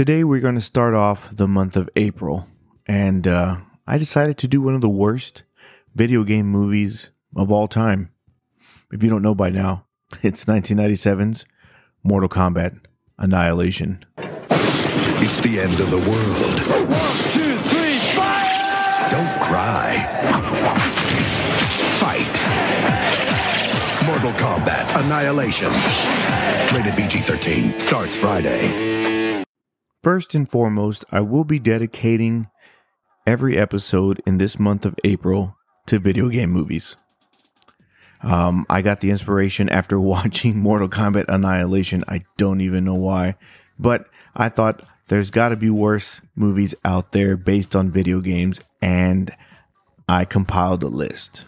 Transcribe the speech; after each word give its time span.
Today 0.00 0.24
we're 0.24 0.40
going 0.40 0.54
to 0.54 0.62
start 0.62 0.94
off 0.94 1.28
the 1.36 1.46
month 1.46 1.76
of 1.76 1.90
April, 1.94 2.46
and 2.86 3.26
uh, 3.26 3.58
I 3.86 3.98
decided 3.98 4.38
to 4.38 4.48
do 4.48 4.62
one 4.62 4.74
of 4.74 4.80
the 4.80 4.88
worst 4.88 5.42
video 5.94 6.24
game 6.24 6.46
movies 6.46 7.10
of 7.36 7.52
all 7.52 7.68
time. 7.68 8.10
If 8.90 9.02
you 9.02 9.10
don't 9.10 9.20
know 9.20 9.34
by 9.34 9.50
now, 9.50 9.84
it's 10.22 10.46
1997's 10.46 11.44
Mortal 12.02 12.30
Kombat 12.30 12.78
Annihilation. 13.18 14.02
It's 14.16 15.38
the 15.42 15.60
end 15.60 15.78
of 15.78 15.90
the 15.90 15.98
world. 15.98 16.88
One, 16.88 17.16
two, 17.34 17.58
three, 17.68 18.00
fire! 18.14 19.10
Don't 19.10 19.38
cry. 19.42 20.00
Fight. 22.00 22.26
Mortal 24.06 24.32
Kombat 24.32 24.98
Annihilation. 24.98 25.70
Rated 26.74 26.94
PG 26.94 27.20
13. 27.20 27.78
Starts 27.78 28.16
Friday. 28.16 29.19
First 30.02 30.34
and 30.34 30.48
foremost, 30.48 31.04
I 31.12 31.20
will 31.20 31.44
be 31.44 31.58
dedicating 31.58 32.48
every 33.26 33.58
episode 33.58 34.22
in 34.26 34.38
this 34.38 34.58
month 34.58 34.86
of 34.86 34.94
April 35.04 35.58
to 35.86 35.98
video 35.98 36.30
game 36.30 36.48
movies. 36.48 36.96
Um, 38.22 38.64
I 38.70 38.80
got 38.80 39.00
the 39.00 39.10
inspiration 39.10 39.68
after 39.68 40.00
watching 40.00 40.56
Mortal 40.56 40.88
Kombat 40.88 41.26
Annihilation. 41.28 42.02
I 42.08 42.22
don't 42.38 42.62
even 42.62 42.82
know 42.82 42.94
why, 42.94 43.36
but 43.78 44.06
I 44.34 44.48
thought 44.48 44.82
there's 45.08 45.30
got 45.30 45.50
to 45.50 45.56
be 45.56 45.68
worse 45.68 46.22
movies 46.34 46.74
out 46.82 47.12
there 47.12 47.36
based 47.36 47.76
on 47.76 47.90
video 47.90 48.20
games, 48.20 48.58
and 48.80 49.30
I 50.08 50.24
compiled 50.24 50.82
a 50.82 50.88
list. 50.88 51.44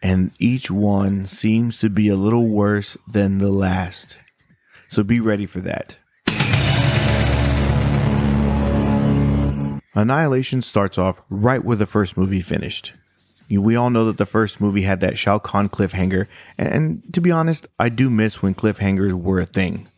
And 0.00 0.30
each 0.38 0.70
one 0.70 1.26
seems 1.26 1.80
to 1.80 1.90
be 1.90 2.06
a 2.06 2.16
little 2.16 2.48
worse 2.48 2.96
than 3.08 3.38
the 3.38 3.50
last. 3.50 4.18
So 4.86 5.02
be 5.02 5.18
ready 5.18 5.46
for 5.46 5.60
that. 5.62 5.96
Annihilation 9.94 10.62
starts 10.62 10.96
off 10.96 11.20
right 11.28 11.62
where 11.62 11.76
the 11.76 11.86
first 11.86 12.16
movie 12.16 12.40
finished. 12.40 12.94
We 13.50 13.76
all 13.76 13.90
know 13.90 14.06
that 14.06 14.16
the 14.16 14.24
first 14.24 14.60
movie 14.60 14.82
had 14.82 15.00
that 15.00 15.18
Shao 15.18 15.38
Kahn 15.38 15.68
cliffhanger, 15.68 16.26
and, 16.56 17.02
to 17.12 17.20
be 17.20 17.30
honest, 17.30 17.68
I 17.78 17.90
do 17.90 18.08
miss 18.08 18.40
when 18.40 18.54
cliffhangers 18.54 19.12
were 19.12 19.40
a 19.40 19.44
thing. 19.44 19.88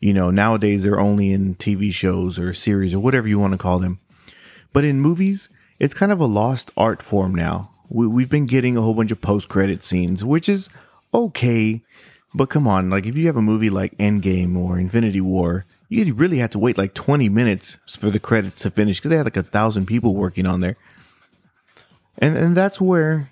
You 0.00 0.14
know, 0.14 0.30
nowadays 0.30 0.82
they're 0.82 0.98
only 0.98 1.32
in 1.32 1.56
TV 1.56 1.92
shows 1.92 2.38
or 2.38 2.54
series 2.54 2.94
or 2.94 3.00
whatever 3.00 3.28
you 3.28 3.38
want 3.38 3.52
to 3.52 3.58
call 3.58 3.78
them. 3.78 4.00
But 4.72 4.84
in 4.84 5.00
movies, 5.00 5.50
it's 5.78 5.92
kind 5.92 6.10
of 6.10 6.20
a 6.20 6.26
lost 6.26 6.70
art 6.74 7.02
form 7.02 7.34
now. 7.34 7.70
We've 7.90 8.30
been 8.30 8.46
getting 8.46 8.78
a 8.78 8.82
whole 8.82 8.94
bunch 8.94 9.10
of 9.10 9.20
post 9.20 9.48
credit 9.48 9.82
scenes, 9.82 10.24
which 10.24 10.48
is 10.48 10.70
okay. 11.12 11.82
But 12.34 12.48
come 12.48 12.66
on, 12.66 12.88
like 12.88 13.04
if 13.04 13.16
you 13.16 13.26
have 13.26 13.36
a 13.36 13.42
movie 13.42 13.70
like 13.70 13.96
Endgame 13.98 14.56
or 14.56 14.78
Infinity 14.78 15.20
War, 15.20 15.66
you 15.88 16.14
really 16.14 16.38
had 16.38 16.52
to 16.52 16.58
wait 16.58 16.78
like 16.78 16.94
20 16.94 17.28
minutes 17.28 17.78
for 17.86 18.10
the 18.10 18.18
credits 18.18 18.62
to 18.62 18.70
finish 18.70 18.98
because 18.98 19.10
they 19.10 19.16
had 19.16 19.26
like 19.26 19.36
a 19.36 19.42
thousand 19.42 19.86
people 19.86 20.14
working 20.14 20.46
on 20.46 20.60
there. 20.60 20.76
And 22.18 22.36
and 22.36 22.56
that's 22.56 22.80
where, 22.80 23.30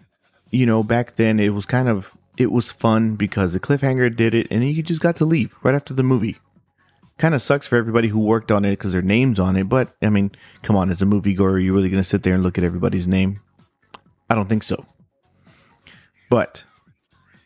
you 0.51 0.67
know, 0.67 0.83
back 0.83 1.17
then 1.17 1.41
it 1.41 1.51
was 1.51 1.67
kind 1.67 1.89
of 1.89 2.17
it 2.37 2.53
was 2.53 2.73
fun 2.73 3.17
because 3.17 3.53
the 3.53 3.61
cliffhanger 3.61 4.15
did 4.15 4.35
it 4.35 4.47
and 4.51 4.65
you 4.65 4.83
just 4.83 5.01
got 5.01 5.17
to 5.17 5.25
leave 5.25 5.55
right 5.63 5.75
after 5.75 5.95
the 5.95 6.03
movie. 6.03 6.37
Kind 7.17 7.35
of 7.35 7.43
sucks 7.43 7.67
for 7.67 7.77
everybody 7.77 8.09
who 8.09 8.19
worked 8.19 8.51
on 8.51 8.65
it 8.65 8.73
because 8.73 8.93
their 8.93 9.03
name's 9.03 9.39
on 9.39 9.57
it, 9.57 9.69
but 9.69 9.95
I 10.03 10.11
mean, 10.11 10.33
come 10.63 10.75
on, 10.75 10.91
as 10.91 11.01
a 11.01 11.07
moviegoer, 11.07 11.53
are 11.53 11.59
you 11.61 11.73
really 11.73 11.89
going 11.89 12.03
to 12.03 12.09
sit 12.09 12.25
there 12.25 12.35
and 12.35 12.43
look 12.43 12.59
at 12.59 12.65
everybody's 12.65 13.07
name? 13.07 13.41
I 14.29 14.35
don't 14.35 14.49
think 14.49 14.65
so. 14.65 14.85
But 16.29 16.65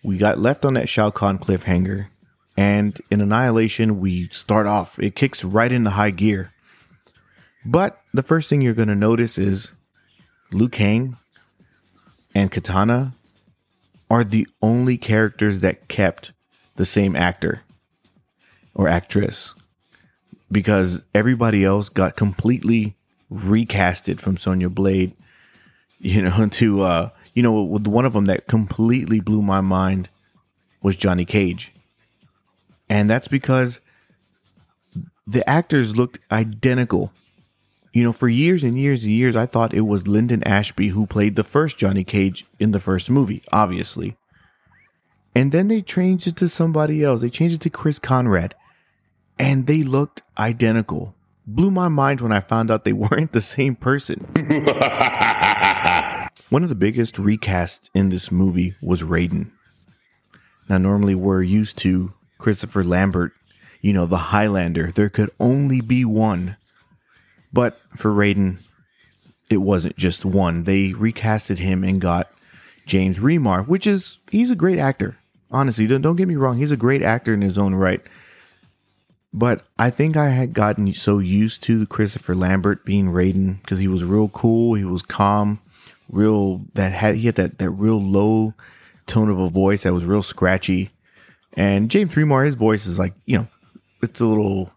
we 0.02 0.16
got 0.16 0.38
left 0.38 0.64
on 0.64 0.72
that 0.74 0.88
Shao 0.88 1.10
Kahn 1.10 1.38
cliffhanger, 1.38 2.06
and 2.58 3.00
in 3.08 3.20
Annihilation, 3.20 4.00
we 4.00 4.26
start 4.30 4.66
off. 4.66 4.98
It 4.98 5.14
kicks 5.14 5.44
right 5.44 5.70
into 5.70 5.90
high 5.90 6.10
gear. 6.10 6.52
But 7.64 8.00
the 8.12 8.24
first 8.24 8.48
thing 8.48 8.62
you're 8.62 8.74
going 8.74 8.88
to 8.88 8.96
notice 8.96 9.38
is 9.38 9.70
Liu 10.50 10.68
Kang 10.68 11.18
and 12.34 12.50
Katana 12.50 13.12
are 14.10 14.24
the 14.24 14.48
only 14.60 14.98
characters 14.98 15.60
that 15.60 15.86
kept 15.86 16.32
the 16.74 16.84
same 16.84 17.14
actor 17.14 17.62
or 18.74 18.88
actress 18.88 19.54
because 20.50 21.04
everybody 21.14 21.64
else 21.64 21.88
got 21.88 22.16
completely 22.16 22.96
recasted 23.30 24.18
from 24.18 24.36
Sonya 24.36 24.68
Blade, 24.68 25.12
you 26.00 26.22
know, 26.22 26.48
to 26.48 26.80
uh, 26.80 27.10
you 27.34 27.42
know, 27.44 27.52
one 27.52 28.04
of 28.04 28.14
them 28.14 28.24
that 28.24 28.48
completely 28.48 29.20
blew 29.20 29.42
my 29.42 29.60
mind 29.60 30.08
was 30.82 30.96
Johnny 30.96 31.24
Cage. 31.24 31.72
And 32.88 33.08
that's 33.08 33.28
because 33.28 33.80
the 35.26 35.48
actors 35.48 35.94
looked 35.94 36.18
identical. 36.32 37.12
You 37.92 38.04
know, 38.04 38.12
for 38.12 38.28
years 38.28 38.64
and 38.64 38.78
years 38.78 39.04
and 39.04 39.12
years, 39.12 39.36
I 39.36 39.46
thought 39.46 39.74
it 39.74 39.82
was 39.82 40.08
Linden 40.08 40.42
Ashby 40.44 40.88
who 40.88 41.06
played 41.06 41.36
the 41.36 41.44
first 41.44 41.78
Johnny 41.78 42.04
Cage 42.04 42.46
in 42.58 42.70
the 42.70 42.80
first 42.80 43.10
movie, 43.10 43.42
obviously. 43.52 44.16
And 45.34 45.52
then 45.52 45.68
they 45.68 45.82
changed 45.82 46.26
it 46.26 46.36
to 46.36 46.48
somebody 46.48 47.04
else. 47.04 47.20
They 47.20 47.30
changed 47.30 47.56
it 47.56 47.60
to 47.62 47.70
Chris 47.70 47.98
Conrad. 47.98 48.54
And 49.38 49.66
they 49.66 49.82
looked 49.82 50.22
identical. 50.36 51.14
Blew 51.46 51.70
my 51.70 51.88
mind 51.88 52.20
when 52.20 52.32
I 52.32 52.40
found 52.40 52.70
out 52.70 52.84
they 52.84 52.92
weren't 52.94 53.32
the 53.32 53.40
same 53.40 53.76
person. 53.76 54.26
One 56.50 56.62
of 56.62 56.70
the 56.70 56.74
biggest 56.74 57.16
recasts 57.16 57.90
in 57.94 58.08
this 58.08 58.32
movie 58.32 58.74
was 58.80 59.02
Raiden. 59.02 59.50
Now, 60.68 60.78
normally 60.78 61.14
we're 61.14 61.42
used 61.42 61.78
to 61.78 62.14
Christopher 62.38 62.84
Lambert, 62.84 63.32
you 63.80 63.92
know, 63.92 64.06
the 64.06 64.16
Highlander. 64.16 64.92
There 64.92 65.08
could 65.08 65.30
only 65.38 65.80
be 65.80 66.04
one. 66.04 66.56
But 67.52 67.80
for 67.96 68.10
Raiden, 68.10 68.58
it 69.50 69.58
wasn't 69.58 69.96
just 69.96 70.24
one. 70.24 70.64
They 70.64 70.92
recasted 70.92 71.58
him 71.58 71.82
and 71.84 72.00
got 72.00 72.30
James 72.86 73.18
Remar, 73.18 73.66
which 73.66 73.86
is, 73.86 74.18
he's 74.30 74.50
a 74.50 74.56
great 74.56 74.78
actor. 74.78 75.18
Honestly, 75.50 75.86
don't, 75.86 76.02
don't 76.02 76.16
get 76.16 76.28
me 76.28 76.36
wrong. 76.36 76.58
He's 76.58 76.72
a 76.72 76.76
great 76.76 77.02
actor 77.02 77.32
in 77.32 77.40
his 77.40 77.58
own 77.58 77.74
right. 77.74 78.02
But 79.32 79.64
I 79.78 79.90
think 79.90 80.16
I 80.16 80.30
had 80.30 80.52
gotten 80.52 80.92
so 80.94 81.18
used 81.18 81.62
to 81.64 81.86
Christopher 81.86 82.34
Lambert 82.34 82.84
being 82.84 83.08
Raiden 83.08 83.60
because 83.60 83.78
he 83.78 83.88
was 83.88 84.04
real 84.04 84.28
cool. 84.28 84.74
He 84.74 84.84
was 84.84 85.02
calm, 85.02 85.60
real, 86.10 86.62
that 86.74 86.92
had, 86.92 87.16
he 87.16 87.26
had 87.26 87.34
that, 87.36 87.58
that 87.58 87.70
real 87.70 88.00
low 88.00 88.54
tone 89.06 89.28
of 89.28 89.38
a 89.38 89.48
voice 89.48 89.82
that 89.82 89.92
was 89.92 90.04
real 90.04 90.22
scratchy. 90.22 90.90
And 91.54 91.90
James 91.90 92.14
Remar, 92.14 92.44
his 92.44 92.54
voice 92.54 92.86
is 92.86 92.98
like, 92.98 93.14
you 93.24 93.38
know, 93.38 93.46
it's 94.02 94.20
a 94.20 94.26
little, 94.26 94.70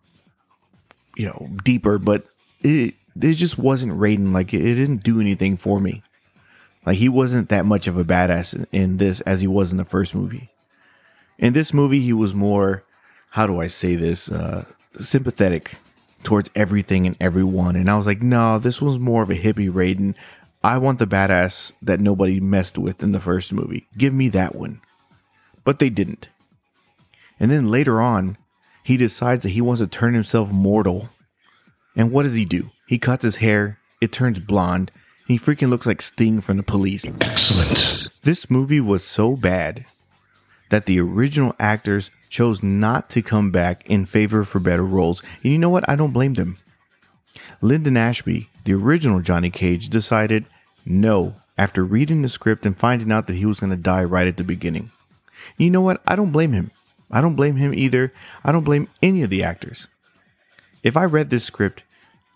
you 1.16 1.28
know, 1.28 1.50
deeper, 1.64 1.98
but 1.98 2.26
it, 2.62 2.96
it 3.16 3.34
just 3.34 3.58
wasn't 3.58 3.94
Raiden. 3.94 4.34
Like, 4.34 4.54
it, 4.54 4.76
didn't 4.76 5.04
do 5.04 5.22
anything 5.22 5.58
for 5.58 5.80
me. 5.80 6.02
Like, 6.86 6.98
he 6.98 7.10
wasn't 7.10 7.50
that 7.50 7.66
much 7.66 7.88
of 7.88 7.98
a 7.98 8.04
badass 8.04 8.56
in, 8.56 8.68
in 8.72 8.98
this 8.98 9.22
as 9.22 9.42
he 9.42 9.48
was 9.48 9.72
in 9.72 9.78
the 9.78 9.86
first 9.86 10.16
movie. 10.16 10.50
In 11.38 11.54
this 11.54 11.74
movie, 11.74 12.00
he 12.00 12.14
was 12.14 12.34
more, 12.34 12.84
how 13.32 13.46
do 13.46 13.60
I 13.60 13.68
say 13.68 13.96
this, 13.96 14.32
uh, 14.32 14.66
sympathetic 14.96 15.78
towards 16.24 16.50
everything 16.56 17.08
and 17.08 17.16
everyone. 17.20 17.76
And 17.76 17.90
I 17.90 17.98
was 17.98 18.06
like, 18.06 18.22
no, 18.22 18.60
this 18.60 18.82
was 18.82 19.00
more 19.00 19.24
of 19.24 19.30
a 19.30 19.36
hippie 19.36 19.72
Raiden. 19.72 20.16
I 20.64 20.78
want 20.78 21.00
the 21.00 21.08
badass 21.08 21.72
that 21.82 22.00
nobody 22.00 22.40
messed 22.40 22.78
with 22.78 23.02
in 23.02 23.12
the 23.12 23.20
first 23.20 23.52
movie. 23.52 23.88
Give 23.98 24.14
me 24.14 24.30
that 24.30 24.56
one. 24.56 24.82
But 25.64 25.80
they 25.80 25.90
didn't. 25.90 26.30
And 27.42 27.50
then 27.50 27.72
later 27.72 28.00
on, 28.00 28.38
he 28.84 28.98
decides 28.98 29.42
that 29.42 29.50
he 29.50 29.62
wants 29.62 29.82
to 29.82 29.88
turn 29.88 30.14
himself 30.14 30.52
mortal. 30.52 31.10
And 31.96 32.12
what 32.12 32.24
does 32.24 32.36
he 32.36 32.46
do? 32.46 32.70
He 32.88 33.00
cuts 33.00 33.24
his 33.24 33.38
hair, 33.38 33.80
it 34.00 34.12
turns 34.12 34.40
blonde, 34.40 34.92
and 35.28 35.40
he 35.40 35.44
freaking 35.44 35.70
looks 35.70 35.88
like 35.88 36.04
Sting 36.04 36.40
from 36.40 36.58
the 36.58 36.64
police. 36.64 37.04
Excellent. 37.20 38.12
This 38.22 38.50
movie 38.52 38.80
was 38.80 39.04
so 39.04 39.36
bad 39.36 39.86
that 40.70 40.86
the 40.86 41.00
original 41.00 41.56
actors 41.60 42.12
chose 42.30 42.62
not 42.62 43.10
to 43.10 43.24
come 43.24 43.50
back 43.50 43.90
in 43.90 44.06
favor 44.06 44.44
for 44.44 44.60
better 44.60 44.86
roles. 44.86 45.24
And 45.44 45.52
you 45.52 45.58
know 45.58 45.70
what? 45.70 45.90
I 45.90 45.96
don't 45.96 46.14
blame 46.14 46.36
them. 46.36 46.58
Linden 47.60 47.98
Ashby, 47.98 48.50
the 48.66 48.74
original 48.74 49.20
Johnny 49.20 49.50
Cage, 49.50 49.90
decided 49.90 50.46
no 50.86 51.36
after 51.58 51.84
reading 51.84 52.22
the 52.22 52.30
script 52.30 52.68
and 52.68 52.78
finding 52.78 53.12
out 53.12 53.26
that 53.26 53.36
he 53.36 53.48
was 53.48 53.60
going 53.60 53.72
to 53.72 53.76
die 53.76 54.04
right 54.04 54.28
at 54.28 54.38
the 54.38 54.44
beginning. 54.44 54.92
You 55.58 55.72
know 55.72 55.82
what? 55.82 56.02
I 56.08 56.16
don't 56.16 56.32
blame 56.32 56.54
him. 56.54 56.70
I 57.12 57.22
don't 57.22 57.36
blame 57.36 57.58
him 57.58 57.74
either. 57.74 58.12
I 58.44 58.52
don't 58.52 58.64
blame 58.64 58.88
any 59.04 59.22
of 59.22 59.30
the 59.30 59.44
actors. 59.44 59.88
If 60.84 60.98
I 60.98 61.04
read 61.04 61.30
this 61.30 61.44
script, 61.44 61.84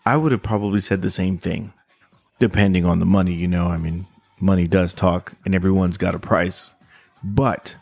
I 0.06 0.18
would 0.18 0.31
have 0.31 0.44
probably 0.44 0.81
said 0.81 1.01
the 1.01 1.10
same 1.10 1.38
thing. 1.38 1.74
Depending 2.39 2.86
on 2.86 3.00
the 3.00 3.06
money, 3.06 3.33
you 3.33 3.48
know, 3.48 3.68
I 3.68 3.77
mean, 3.77 4.07
money 4.39 4.68
does 4.68 4.94
talk 4.94 5.33
and 5.45 5.56
everyone's 5.56 5.98
got 5.98 6.16
a 6.16 6.19
price. 6.19 6.72
But 7.24 7.75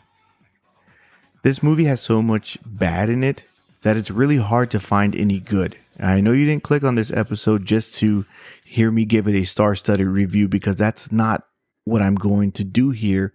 this 1.42 1.62
movie 1.62 1.84
has 1.84 2.00
so 2.00 2.22
much 2.22 2.56
bad 2.64 3.10
in 3.10 3.22
it 3.22 3.44
that 3.82 3.96
it's 3.96 4.10
really 4.10 4.38
hard 4.38 4.70
to 4.70 4.80
find 4.80 5.14
any 5.14 5.40
good. 5.40 5.76
I 6.00 6.20
know 6.20 6.32
you 6.32 6.46
didn't 6.46 6.62
click 6.62 6.82
on 6.82 6.94
this 6.94 7.12
episode 7.12 7.66
just 7.66 7.94
to 7.96 8.24
hear 8.64 8.90
me 8.90 9.04
give 9.04 9.28
it 9.28 9.34
a 9.34 9.44
star 9.44 9.74
studded 9.74 10.06
review 10.06 10.48
because 10.48 10.76
that's 10.76 11.12
not 11.12 11.46
what 11.84 12.02
I'm 12.02 12.14
going 12.14 12.52
to 12.52 12.64
do 12.64 12.90
here 12.90 13.32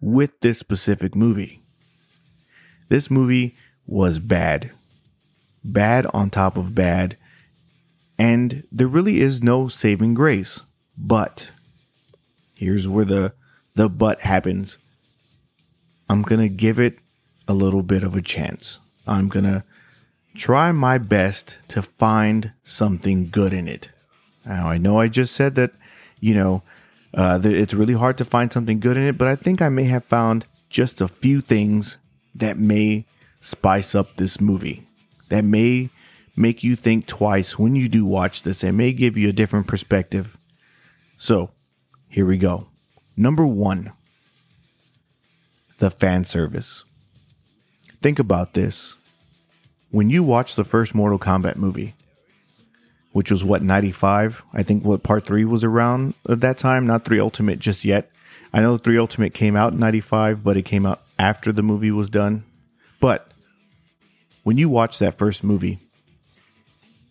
with 0.00 0.40
this 0.40 0.58
specific 0.58 1.14
movie. 1.14 1.59
This 2.90 3.10
movie 3.10 3.56
was 3.86 4.18
bad. 4.18 4.70
bad 5.64 6.06
on 6.12 6.30
top 6.30 6.56
of 6.56 6.74
bad, 6.74 7.16
and 8.18 8.64
there 8.72 8.88
really 8.88 9.20
is 9.20 9.42
no 9.42 9.68
saving 9.68 10.14
grace. 10.14 10.62
But 10.96 11.50
here's 12.54 12.88
where 12.88 13.04
the 13.04 13.32
the 13.74 13.88
but 13.88 14.20
happens. 14.22 14.78
I'm 16.08 16.22
going 16.22 16.40
to 16.40 16.48
give 16.48 16.80
it 16.80 16.98
a 17.46 17.54
little 17.54 17.82
bit 17.82 18.02
of 18.02 18.16
a 18.16 18.22
chance. 18.22 18.80
I'm 19.06 19.28
going 19.28 19.44
to 19.44 19.64
try 20.34 20.72
my 20.72 20.98
best 20.98 21.58
to 21.68 21.82
find 21.82 22.52
something 22.64 23.28
good 23.30 23.52
in 23.52 23.68
it. 23.68 23.90
Now, 24.44 24.68
I 24.68 24.78
know 24.78 24.98
I 24.98 25.08
just 25.08 25.34
said 25.34 25.54
that, 25.54 25.72
you 26.18 26.34
know, 26.34 26.62
uh, 27.14 27.38
it's 27.44 27.74
really 27.74 27.94
hard 27.94 28.18
to 28.18 28.24
find 28.24 28.52
something 28.52 28.80
good 28.80 28.96
in 28.96 29.04
it, 29.04 29.18
but 29.18 29.28
I 29.28 29.36
think 29.36 29.62
I 29.62 29.68
may 29.68 29.84
have 29.84 30.04
found 30.04 30.46
just 30.68 31.00
a 31.00 31.08
few 31.08 31.40
things 31.40 31.98
that 32.34 32.56
may 32.58 33.06
spice 33.40 33.94
up 33.94 34.14
this 34.14 34.40
movie, 34.40 34.86
that 35.28 35.44
may 35.44 35.90
make 36.36 36.62
you 36.62 36.76
think 36.76 37.06
twice 37.06 37.58
when 37.58 37.74
you 37.74 37.88
do 37.88 38.04
watch 38.04 38.42
this, 38.42 38.62
and 38.62 38.76
may 38.76 38.92
give 38.92 39.16
you 39.16 39.28
a 39.28 39.32
different 39.32 39.66
perspective. 39.66 40.38
So, 41.16 41.50
here 42.08 42.26
we 42.26 42.38
go. 42.38 42.68
Number 43.16 43.46
one, 43.46 43.92
the 45.78 45.90
fan 45.90 46.24
service. 46.24 46.84
Think 48.02 48.18
about 48.18 48.54
this. 48.54 48.94
When 49.90 50.08
you 50.08 50.22
watch 50.22 50.54
the 50.54 50.64
first 50.64 50.94
Mortal 50.94 51.18
Kombat 51.18 51.56
movie, 51.56 51.94
which 53.12 53.30
was 53.30 53.44
what 53.44 53.62
95 53.62 54.42
i 54.52 54.62
think 54.62 54.84
what 54.84 55.02
part 55.02 55.26
3 55.26 55.44
was 55.44 55.64
around 55.64 56.14
at 56.28 56.40
that 56.40 56.58
time 56.58 56.86
not 56.86 57.04
3 57.04 57.18
ultimate 57.20 57.58
just 57.58 57.84
yet 57.84 58.10
i 58.52 58.60
know 58.60 58.78
3 58.78 58.98
ultimate 58.98 59.34
came 59.34 59.56
out 59.56 59.72
in 59.72 59.78
95 59.78 60.44
but 60.44 60.56
it 60.56 60.62
came 60.62 60.86
out 60.86 61.02
after 61.20 61.52
the 61.52 61.62
movie 61.62 61.90
was 61.90 62.08
done. 62.08 62.44
But 62.98 63.30
when 64.42 64.56
you 64.56 64.70
watch 64.70 64.98
that 64.98 65.18
first 65.18 65.44
movie 65.44 65.78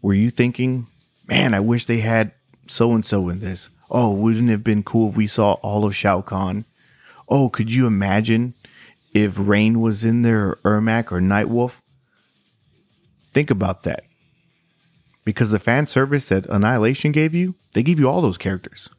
were 0.01 0.15
you 0.15 0.31
thinking 0.31 0.87
man 1.27 1.53
i 1.53 1.59
wish 1.59 1.85
they 1.85 1.99
had 1.99 2.31
so 2.65 2.93
and 2.93 3.05
so 3.05 3.29
in 3.29 3.39
this. 3.39 3.69
Oh 3.91 4.13
wouldn't 4.13 4.49
it 4.49 4.51
have 4.51 4.63
been 4.63 4.83
cool 4.83 5.09
if 5.09 5.15
we 5.15 5.27
saw 5.27 5.53
all 5.53 5.85
of 5.85 5.95
shao 5.95 6.21
kahn? 6.21 6.65
Oh 7.27 7.49
could 7.49 7.71
you 7.71 7.85
imagine 7.85 8.55
if 9.13 9.37
rain 9.37 9.79
was 9.79 10.03
in 10.03 10.23
there 10.23 10.49
or 10.49 10.59
ermac 10.63 11.11
or 11.11 11.21
nightwolf? 11.21 11.77
Think 13.31 13.51
about 13.51 13.83
that. 13.83 14.03
Because 15.23 15.51
the 15.51 15.59
fan 15.59 15.85
service 15.85 16.29
that 16.29 16.47
Annihilation 16.47 17.11
gave 17.11 17.35
you, 17.35 17.53
they 17.73 17.83
gave 17.83 17.99
you 17.99 18.09
all 18.09 18.21
those 18.21 18.39
characters. 18.39 18.89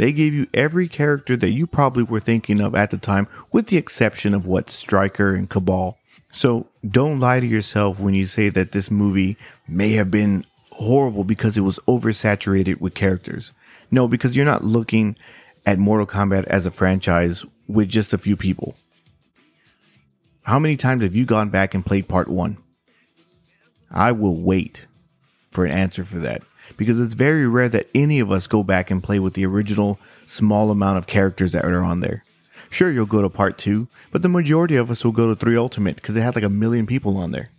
They 0.00 0.12
gave 0.12 0.32
you 0.32 0.46
every 0.54 0.88
character 0.88 1.36
that 1.36 1.50
you 1.50 1.66
probably 1.66 2.04
were 2.04 2.20
thinking 2.20 2.58
of 2.58 2.74
at 2.74 2.90
the 2.90 2.96
time, 2.96 3.28
with 3.52 3.66
the 3.66 3.76
exception 3.76 4.32
of 4.32 4.46
what 4.46 4.70
Stryker 4.70 5.34
and 5.34 5.46
Kabal. 5.46 5.98
So 6.32 6.68
don't 6.88 7.20
lie 7.20 7.38
to 7.38 7.46
yourself 7.46 8.00
when 8.00 8.14
you 8.14 8.24
say 8.24 8.48
that 8.48 8.72
this 8.72 8.90
movie 8.90 9.36
may 9.68 9.90
have 9.92 10.10
been 10.10 10.46
horrible 10.70 11.22
because 11.22 11.58
it 11.58 11.60
was 11.60 11.78
oversaturated 11.80 12.80
with 12.80 12.94
characters. 12.94 13.52
No, 13.90 14.08
because 14.08 14.34
you're 14.34 14.46
not 14.46 14.64
looking 14.64 15.16
at 15.66 15.78
Mortal 15.78 16.06
Kombat 16.06 16.44
as 16.44 16.64
a 16.64 16.70
franchise 16.70 17.44
with 17.68 17.90
just 17.90 18.14
a 18.14 18.18
few 18.18 18.38
people. 18.38 18.76
How 20.44 20.58
many 20.58 20.78
times 20.78 21.02
have 21.02 21.14
you 21.14 21.26
gone 21.26 21.50
back 21.50 21.74
and 21.74 21.84
played 21.84 22.08
part 22.08 22.28
one? 22.28 22.56
I 23.90 24.12
will 24.12 24.40
wait 24.40 24.86
for 25.50 25.66
an 25.66 25.72
answer 25.72 26.06
for 26.06 26.20
that 26.20 26.40
because 26.76 27.00
it's 27.00 27.14
very 27.14 27.46
rare 27.46 27.68
that 27.68 27.88
any 27.94 28.20
of 28.20 28.30
us 28.30 28.46
go 28.46 28.62
back 28.62 28.90
and 28.90 29.02
play 29.02 29.18
with 29.18 29.34
the 29.34 29.46
original 29.46 29.98
small 30.26 30.70
amount 30.70 30.98
of 30.98 31.06
characters 31.06 31.52
that 31.52 31.64
are 31.64 31.82
on 31.82 32.00
there. 32.00 32.24
Sure, 32.68 32.90
you'll 32.90 33.06
go 33.06 33.22
to 33.22 33.28
part 33.28 33.58
two, 33.58 33.88
but 34.12 34.22
the 34.22 34.28
majority 34.28 34.76
of 34.76 34.90
us 34.90 35.04
will 35.04 35.12
go 35.12 35.28
to 35.28 35.34
three 35.34 35.56
ultimate 35.56 35.96
because 35.96 36.14
they 36.14 36.20
had 36.20 36.34
like 36.34 36.44
a 36.44 36.48
million 36.48 36.86
people 36.86 37.16
on 37.16 37.32
there. 37.32 37.50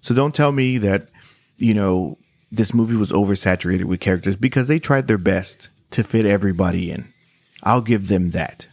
So 0.00 0.14
don't 0.14 0.34
tell 0.34 0.52
me 0.52 0.78
that, 0.78 1.08
you 1.56 1.74
know, 1.74 2.18
this 2.52 2.72
movie 2.72 2.96
was 2.96 3.10
oversaturated 3.10 3.84
with 3.84 4.00
characters 4.00 4.36
because 4.36 4.68
they 4.68 4.78
tried 4.78 5.08
their 5.08 5.18
best 5.18 5.68
to 5.90 6.04
fit 6.04 6.24
everybody 6.24 6.90
in. 6.90 7.12
I'll 7.62 7.80
give 7.80 8.08
them 8.08 8.30
that. 8.30 8.68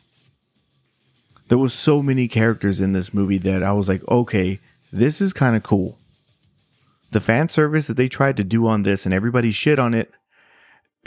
There 1.48 1.58
was 1.58 1.74
so 1.74 2.02
many 2.02 2.28
characters 2.28 2.80
in 2.80 2.94
this 2.94 3.14
movie 3.14 3.40
that 3.40 3.64
I 3.64 3.74
was 3.74 3.90
like, 3.90 4.08
okay, 4.08 4.60
this 4.94 5.20
is 5.20 5.34
kind 5.34 5.56
of 5.56 5.64
cool 5.64 5.98
the 7.12 7.22
fan 7.22 7.50
service 7.50 7.88
that 7.88 7.98
they 7.98 8.10
tried 8.10 8.38
to 8.38 8.44
do 8.44 8.68
on 8.68 8.84
this 8.84 9.06
and 9.06 9.13
everybody 9.13 9.52
shit 9.52 9.80
on 9.80 9.94
it, 9.94 10.12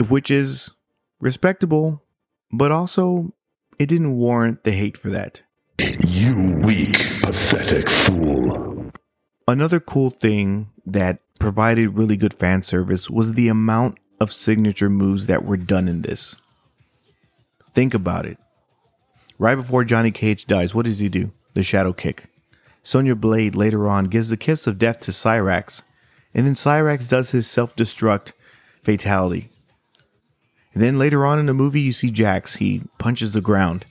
which 0.07 0.31
is 0.31 0.71
respectable, 1.19 2.03
but 2.51 2.71
also 2.71 3.33
it 3.77 3.87
didn't 3.87 4.15
warrant 4.15 4.63
the 4.63 4.71
hate 4.71 4.97
for 4.97 5.09
that. 5.09 5.41
You 5.79 6.59
weak, 6.63 6.99
pathetic 7.23 7.89
fool. 7.89 8.91
Another 9.47 9.79
cool 9.79 10.09
thing 10.09 10.69
that 10.85 11.19
provided 11.39 11.97
really 11.97 12.17
good 12.17 12.33
fan 12.33 12.63
service 12.63 13.09
was 13.09 13.33
the 13.33 13.47
amount 13.47 13.97
of 14.19 14.33
signature 14.33 14.89
moves 14.89 15.27
that 15.27 15.45
were 15.45 15.57
done 15.57 15.87
in 15.87 16.01
this. 16.01 16.35
Think 17.73 17.93
about 17.93 18.25
it. 18.25 18.37
Right 19.37 19.55
before 19.55 19.85
Johnny 19.85 20.11
Cage 20.11 20.45
dies, 20.45 20.75
what 20.75 20.85
does 20.85 20.99
he 20.99 21.07
do? 21.07 21.31
The 21.53 21.63
shadow 21.63 21.93
kick. 21.93 22.27
Sonya 22.83 23.15
Blade 23.15 23.55
later 23.55 23.87
on 23.87 24.05
gives 24.05 24.29
the 24.29 24.37
kiss 24.37 24.67
of 24.67 24.77
death 24.77 24.99
to 25.01 25.11
Cyrax, 25.11 25.81
and 26.33 26.45
then 26.45 26.53
Cyrax 26.53 27.09
does 27.09 27.31
his 27.31 27.47
self 27.47 27.75
destruct 27.75 28.33
fatality. 28.83 29.49
And 30.73 30.83
then 30.83 30.99
later 30.99 31.25
on 31.25 31.39
in 31.39 31.47
the 31.47 31.53
movie, 31.53 31.81
you 31.81 31.91
see 31.91 32.11
Jax. 32.11 32.55
He 32.55 32.83
punches 32.97 33.33
the 33.33 33.41
ground 33.41 33.85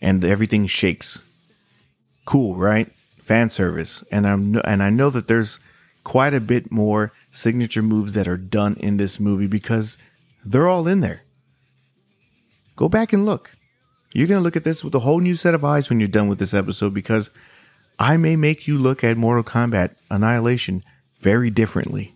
and 0.00 0.24
everything 0.24 0.66
shakes. 0.66 1.22
Cool, 2.24 2.56
right? 2.56 2.92
Fan 3.22 3.50
service. 3.50 4.02
And 4.10 4.26
I'm 4.26 4.60
and 4.64 4.82
I 4.82 4.90
know 4.90 5.10
that 5.10 5.28
there's 5.28 5.60
quite 6.02 6.34
a 6.34 6.40
bit 6.40 6.70
more 6.70 7.12
signature 7.30 7.82
moves 7.82 8.12
that 8.12 8.28
are 8.28 8.36
done 8.36 8.76
in 8.76 8.96
this 8.96 9.18
movie 9.18 9.46
because 9.46 9.96
they're 10.44 10.68
all 10.68 10.86
in 10.86 11.00
there. 11.00 11.22
Go 12.76 12.88
back 12.88 13.12
and 13.12 13.24
look. 13.24 13.56
You're 14.12 14.28
going 14.28 14.38
to 14.38 14.44
look 14.44 14.56
at 14.56 14.64
this 14.64 14.84
with 14.84 14.94
a 14.94 15.00
whole 15.00 15.20
new 15.20 15.34
set 15.34 15.54
of 15.54 15.64
eyes 15.64 15.88
when 15.88 15.98
you're 15.98 16.08
done 16.08 16.28
with 16.28 16.38
this 16.38 16.54
episode 16.54 16.94
because 16.94 17.30
I 17.98 18.16
may 18.16 18.36
make 18.36 18.68
you 18.68 18.78
look 18.78 19.02
at 19.02 19.16
Mortal 19.16 19.42
Kombat 19.42 19.94
Annihilation 20.10 20.84
very 21.24 21.48
differently. 21.48 22.14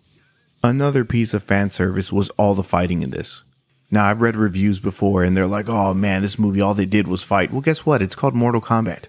Another 0.63 1.03
piece 1.03 1.33
of 1.33 1.43
fan 1.43 1.71
service 1.71 2.13
was 2.13 2.29
all 2.31 2.55
the 2.55 2.63
fighting 2.63 3.03
in 3.03 3.11
this. 3.11 3.43
Now, 3.91 4.05
I've 4.05 4.21
read 4.21 4.37
reviews 4.37 4.81
before 4.81 5.25
and 5.25 5.35
they're 5.35 5.47
like, 5.47 5.67
oh 5.67 5.95
man, 5.95 6.21
this 6.21 6.39
movie, 6.39 6.61
all 6.61 6.75
they 6.75 6.85
did 6.85 7.09
was 7.09 7.23
fight. 7.23 7.51
Well, 7.51 7.63
guess 7.63 7.87
what? 7.87 8.03
It's 8.03 8.15
called 8.15 8.35
Mortal 8.35 8.61
Kombat. 8.61 9.05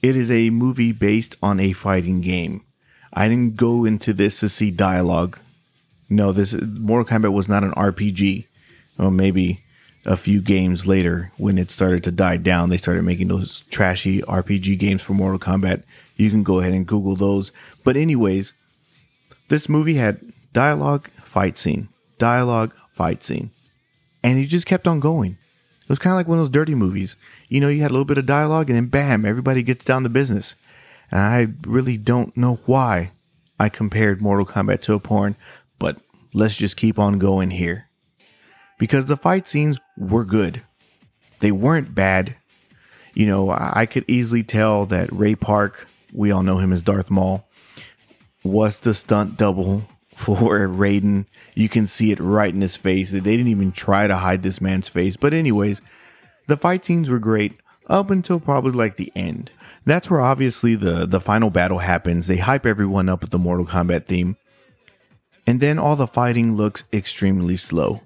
It 0.00 0.16
is 0.16 0.30
a 0.30 0.48
movie 0.48 0.92
based 0.92 1.36
on 1.42 1.60
a 1.60 1.74
fighting 1.74 2.22
game. 2.22 2.64
I 3.12 3.28
didn't 3.28 3.56
go 3.56 3.84
into 3.84 4.14
this 4.14 4.40
to 4.40 4.48
see 4.48 4.70
dialogue. 4.70 5.38
No, 6.08 6.32
this 6.32 6.54
Mortal 6.62 7.04
Kombat 7.04 7.34
was 7.34 7.50
not 7.50 7.64
an 7.64 7.72
RPG. 7.72 8.46
Well, 8.98 9.10
maybe 9.10 9.62
a 10.06 10.16
few 10.16 10.40
games 10.40 10.86
later, 10.86 11.32
when 11.36 11.58
it 11.58 11.70
started 11.70 12.02
to 12.04 12.10
die 12.10 12.38
down, 12.38 12.70
they 12.70 12.78
started 12.78 13.02
making 13.02 13.28
those 13.28 13.60
trashy 13.68 14.22
RPG 14.22 14.78
games 14.78 15.02
for 15.02 15.12
Mortal 15.12 15.38
Kombat. 15.38 15.82
You 16.16 16.30
can 16.30 16.42
go 16.42 16.60
ahead 16.60 16.72
and 16.72 16.86
Google 16.86 17.14
those. 17.14 17.52
But 17.84 17.98
anyways, 17.98 18.54
this 19.52 19.68
movie 19.68 19.96
had 19.96 20.18
dialogue, 20.54 21.08
fight 21.10 21.58
scene, 21.58 21.90
dialogue, 22.16 22.72
fight 22.90 23.22
scene. 23.22 23.50
And 24.24 24.38
he 24.38 24.46
just 24.46 24.64
kept 24.64 24.88
on 24.88 24.98
going. 24.98 25.36
It 25.82 25.88
was 25.90 25.98
kind 25.98 26.14
of 26.14 26.16
like 26.16 26.26
one 26.26 26.38
of 26.38 26.44
those 26.44 26.48
dirty 26.48 26.74
movies. 26.74 27.16
You 27.50 27.60
know, 27.60 27.68
you 27.68 27.82
had 27.82 27.90
a 27.90 27.92
little 27.92 28.06
bit 28.06 28.16
of 28.16 28.24
dialogue 28.24 28.70
and 28.70 28.76
then 28.76 28.86
bam, 28.86 29.26
everybody 29.26 29.62
gets 29.62 29.84
down 29.84 30.04
to 30.04 30.08
business. 30.08 30.54
And 31.10 31.20
I 31.20 31.48
really 31.68 31.98
don't 31.98 32.34
know 32.34 32.60
why 32.64 33.10
I 33.60 33.68
compared 33.68 34.22
Mortal 34.22 34.46
Kombat 34.46 34.80
to 34.82 34.94
a 34.94 34.98
porn, 34.98 35.36
but 35.78 35.98
let's 36.32 36.56
just 36.56 36.78
keep 36.78 36.98
on 36.98 37.18
going 37.18 37.50
here. 37.50 37.90
Because 38.78 39.04
the 39.04 39.18
fight 39.18 39.46
scenes 39.46 39.76
were 39.98 40.24
good. 40.24 40.62
They 41.40 41.52
weren't 41.52 41.94
bad. 41.94 42.36
You 43.12 43.26
know, 43.26 43.50
I 43.50 43.84
could 43.84 44.06
easily 44.08 44.44
tell 44.44 44.86
that 44.86 45.12
Ray 45.12 45.34
Park, 45.34 45.88
we 46.10 46.30
all 46.30 46.42
know 46.42 46.56
him 46.56 46.72
as 46.72 46.82
Darth 46.82 47.10
Maul, 47.10 47.46
was 48.42 48.80
the 48.80 48.94
stunt 48.94 49.36
double 49.36 49.84
for 50.14 50.68
Raiden. 50.68 51.26
You 51.54 51.68
can 51.68 51.86
see 51.86 52.12
it 52.12 52.20
right 52.20 52.52
in 52.52 52.60
his 52.60 52.76
face. 52.76 53.10
They 53.10 53.20
didn't 53.20 53.48
even 53.48 53.72
try 53.72 54.06
to 54.06 54.16
hide 54.16 54.42
this 54.42 54.60
man's 54.60 54.88
face. 54.88 55.16
But 55.16 55.34
anyways, 55.34 55.80
the 56.48 56.56
fight 56.56 56.84
scenes 56.84 57.08
were 57.08 57.18
great 57.18 57.54
up 57.88 58.10
until 58.10 58.40
probably 58.40 58.72
like 58.72 58.96
the 58.96 59.12
end. 59.14 59.50
That's 59.84 60.08
where 60.08 60.20
obviously 60.20 60.74
the 60.74 61.06
the 61.06 61.20
final 61.20 61.50
battle 61.50 61.78
happens. 61.78 62.26
They 62.26 62.36
hype 62.36 62.66
everyone 62.66 63.08
up 63.08 63.22
with 63.22 63.30
the 63.30 63.38
Mortal 63.38 63.66
Kombat 63.66 64.06
theme. 64.06 64.36
And 65.46 65.60
then 65.60 65.78
all 65.78 65.96
the 65.96 66.06
fighting 66.06 66.56
looks 66.56 66.84
extremely 66.92 67.56
slow. 67.56 68.00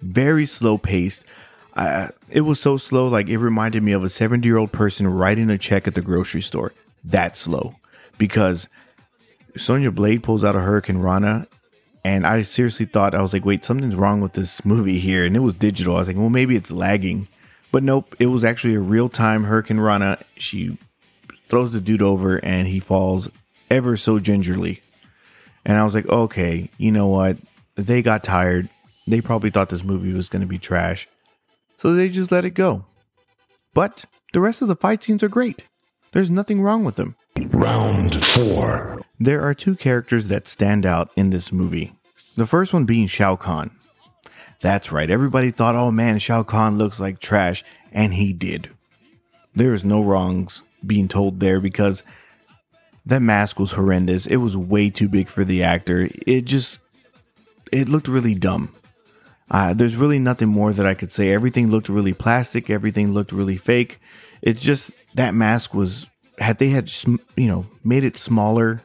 Very 0.00 0.46
slow 0.46 0.78
paced. 0.78 1.24
Uh, 1.74 2.08
it 2.28 2.42
was 2.42 2.60
so 2.60 2.76
slow, 2.76 3.08
like 3.08 3.28
it 3.28 3.38
reminded 3.38 3.82
me 3.82 3.92
of 3.92 4.04
a 4.04 4.08
70 4.08 4.46
year 4.46 4.58
old 4.58 4.72
person 4.72 5.08
writing 5.08 5.50
a 5.50 5.58
check 5.58 5.88
at 5.88 5.94
the 5.94 6.02
grocery 6.02 6.42
store. 6.42 6.72
That 7.02 7.36
slow. 7.36 7.76
Because 8.18 8.68
Sonya 9.56 9.90
Blade 9.90 10.22
pulls 10.22 10.44
out 10.44 10.56
a 10.56 10.60
Hurricanrana, 10.60 11.46
and 12.04 12.26
I 12.26 12.42
seriously 12.42 12.86
thought 12.86 13.14
I 13.14 13.22
was 13.22 13.32
like, 13.32 13.44
wait, 13.44 13.64
something's 13.64 13.96
wrong 13.96 14.20
with 14.20 14.32
this 14.32 14.64
movie 14.64 14.98
here, 14.98 15.24
and 15.24 15.36
it 15.36 15.40
was 15.40 15.54
digital. 15.54 15.96
I 15.96 16.00
was 16.00 16.08
like, 16.08 16.16
well, 16.16 16.30
maybe 16.30 16.56
it's 16.56 16.70
lagging, 16.70 17.28
but 17.70 17.82
nope, 17.82 18.14
it 18.18 18.26
was 18.26 18.44
actually 18.44 18.74
a 18.74 18.80
real 18.80 19.08
time 19.08 19.44
Hurricanrana. 19.44 20.22
She 20.36 20.78
throws 21.48 21.72
the 21.72 21.80
dude 21.80 22.02
over, 22.02 22.38
and 22.44 22.66
he 22.66 22.80
falls 22.80 23.30
ever 23.70 23.96
so 23.96 24.18
gingerly. 24.18 24.82
And 25.64 25.78
I 25.78 25.84
was 25.84 25.94
like, 25.94 26.08
okay, 26.08 26.70
you 26.76 26.90
know 26.90 27.06
what? 27.06 27.36
They 27.76 28.02
got 28.02 28.24
tired. 28.24 28.68
They 29.06 29.20
probably 29.20 29.50
thought 29.50 29.68
this 29.68 29.84
movie 29.84 30.12
was 30.12 30.28
going 30.28 30.42
to 30.42 30.46
be 30.46 30.58
trash. 30.58 31.08
So 31.76 31.94
they 31.94 32.08
just 32.08 32.32
let 32.32 32.44
it 32.44 32.50
go. 32.50 32.84
But 33.74 34.04
the 34.32 34.40
rest 34.40 34.62
of 34.62 34.68
the 34.68 34.76
fight 34.76 35.02
scenes 35.02 35.22
are 35.22 35.28
great. 35.28 35.66
There's 36.12 36.30
nothing 36.30 36.62
wrong 36.62 36.84
with 36.84 36.96
them. 36.96 37.16
Round 37.38 38.24
four. 38.34 39.00
There 39.18 39.42
are 39.42 39.54
two 39.54 39.76
characters 39.76 40.28
that 40.28 40.48
stand 40.48 40.84
out 40.84 41.10
in 41.16 41.30
this 41.30 41.52
movie. 41.52 41.92
The 42.36 42.46
first 42.46 42.72
one 42.72 42.84
being 42.84 43.06
Shao 43.06 43.36
Kahn. 43.36 43.70
That's 44.60 44.92
right, 44.92 45.10
everybody 45.10 45.50
thought, 45.50 45.74
oh 45.74 45.90
man, 45.90 46.18
Shao 46.18 46.42
Kahn 46.42 46.78
looks 46.78 47.00
like 47.00 47.18
trash, 47.18 47.64
and 47.90 48.14
he 48.14 48.32
did. 48.32 48.70
There 49.54 49.74
is 49.74 49.84
no 49.84 50.02
wrongs 50.02 50.62
being 50.86 51.08
told 51.08 51.40
there 51.40 51.60
because 51.60 52.02
that 53.04 53.22
mask 53.22 53.58
was 53.58 53.72
horrendous. 53.72 54.26
It 54.26 54.36
was 54.36 54.56
way 54.56 54.88
too 54.88 55.08
big 55.08 55.28
for 55.28 55.44
the 55.44 55.62
actor. 55.62 56.08
It 56.26 56.42
just, 56.42 56.80
it 57.72 57.88
looked 57.88 58.08
really 58.08 58.34
dumb. 58.34 58.74
Uh, 59.50 59.74
there's 59.74 59.96
really 59.96 60.18
nothing 60.18 60.48
more 60.48 60.72
that 60.72 60.86
I 60.86 60.94
could 60.94 61.12
say. 61.12 61.30
Everything 61.30 61.70
looked 61.70 61.88
really 61.88 62.14
plastic. 62.14 62.70
Everything 62.70 63.12
looked 63.12 63.32
really 63.32 63.56
fake. 63.56 64.00
It's 64.40 64.62
just 64.62 64.92
that 65.14 65.34
mask 65.34 65.74
was 65.74 66.06
had 66.38 66.58
they 66.58 66.68
had 66.68 66.92
you 67.36 67.48
know 67.48 67.66
made 67.84 68.04
it 68.04 68.16
smaller 68.16 68.82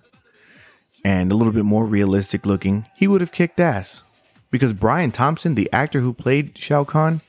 and 1.03 1.31
a 1.31 1.35
little 1.35 1.53
bit 1.53 1.65
more 1.65 1.85
realistic 1.85 2.45
looking, 2.45 2.87
he 2.95 3.07
would 3.07 3.21
have 3.21 3.31
kicked 3.31 3.59
ass. 3.59 4.03
Because 4.49 4.73
Brian 4.73 5.11
Thompson, 5.11 5.55
the 5.55 5.69
actor 5.73 5.99
who 5.99 6.13
played 6.13 6.57
Shao 6.57 6.83
Kahn, 6.83 7.21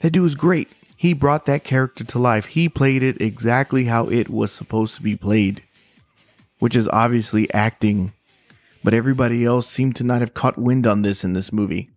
that 0.00 0.10
dude 0.10 0.22
was 0.22 0.34
great. 0.34 0.68
He 0.96 1.12
brought 1.12 1.46
that 1.46 1.64
character 1.64 2.04
to 2.04 2.18
life. 2.18 2.46
He 2.46 2.68
played 2.68 3.02
it 3.02 3.20
exactly 3.20 3.84
how 3.84 4.06
it 4.06 4.28
was 4.28 4.52
supposed 4.52 4.94
to 4.96 5.02
be 5.02 5.16
played, 5.16 5.62
which 6.58 6.76
is 6.76 6.88
obviously 6.88 7.52
acting. 7.52 8.12
But 8.84 8.94
everybody 8.94 9.44
else 9.44 9.68
seemed 9.68 9.96
to 9.96 10.04
not 10.04 10.20
have 10.20 10.34
caught 10.34 10.58
wind 10.58 10.86
on 10.86 11.02
this 11.02 11.24
in 11.24 11.32
this 11.32 11.52
movie 11.52 11.90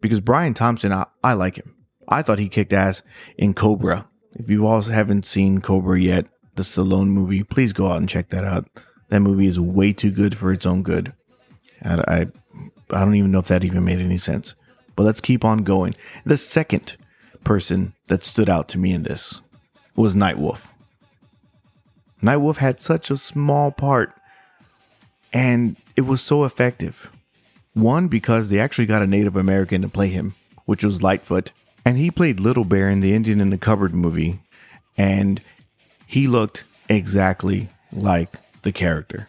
because 0.00 0.20
Brian 0.20 0.54
Thompson, 0.54 0.92
I, 0.92 1.06
I 1.22 1.34
like 1.34 1.56
him. 1.56 1.74
I 2.08 2.22
thought 2.22 2.38
he 2.38 2.48
kicked 2.48 2.72
ass 2.72 3.02
in 3.36 3.54
Cobra. 3.54 4.08
If 4.38 4.48
you 4.48 4.66
all 4.66 4.80
haven't 4.82 5.26
seen 5.26 5.60
Cobra 5.60 6.00
yet, 6.00 6.26
the 6.54 6.62
Stallone 6.62 7.08
movie, 7.08 7.42
please 7.42 7.72
go 7.72 7.88
out 7.88 7.98
and 7.98 8.08
check 8.08 8.30
that 8.30 8.44
out. 8.44 8.68
That 9.08 9.20
movie 9.20 9.46
is 9.46 9.58
way 9.58 9.92
too 9.92 10.10
good 10.10 10.36
for 10.36 10.52
its 10.52 10.64
own 10.64 10.82
good. 10.82 11.12
I, 11.82 11.94
I, 11.96 12.26
I 12.90 13.04
don't 13.04 13.16
even 13.16 13.30
know 13.30 13.40
if 13.40 13.48
that 13.48 13.64
even 13.64 13.84
made 13.84 13.98
any 13.98 14.18
sense. 14.18 14.54
But 14.94 15.04
let's 15.04 15.20
keep 15.20 15.44
on 15.44 15.64
going. 15.64 15.94
The 16.24 16.38
second 16.38 16.96
person 17.44 17.94
that 18.06 18.24
stood 18.24 18.48
out 18.48 18.68
to 18.70 18.78
me 18.78 18.92
in 18.92 19.02
this 19.02 19.40
was 19.96 20.14
Nightwolf. 20.14 20.68
Nightwolf 22.22 22.56
had 22.56 22.80
such 22.80 23.10
a 23.10 23.16
small 23.16 23.70
part, 23.70 24.12
and 25.32 25.76
it 25.96 26.02
was 26.02 26.20
so 26.20 26.44
effective. 26.44 27.10
One, 27.74 28.08
because 28.08 28.48
they 28.48 28.58
actually 28.58 28.86
got 28.86 29.02
a 29.02 29.06
Native 29.06 29.36
American 29.36 29.82
to 29.82 29.88
play 29.88 30.08
him, 30.08 30.34
which 30.64 30.84
was 30.84 31.00
Litefoot. 31.00 31.52
And 31.84 31.96
he 31.96 32.10
played 32.10 32.40
Little 32.40 32.64
Bear 32.64 32.90
in 32.90 33.00
the 33.00 33.14
Indian 33.14 33.40
in 33.40 33.50
the 33.50 33.58
Cupboard 33.58 33.94
movie. 33.94 34.40
And 34.96 35.40
he 36.06 36.26
looked 36.26 36.64
exactly 36.88 37.68
like 37.92 38.36
the 38.62 38.72
character. 38.72 39.28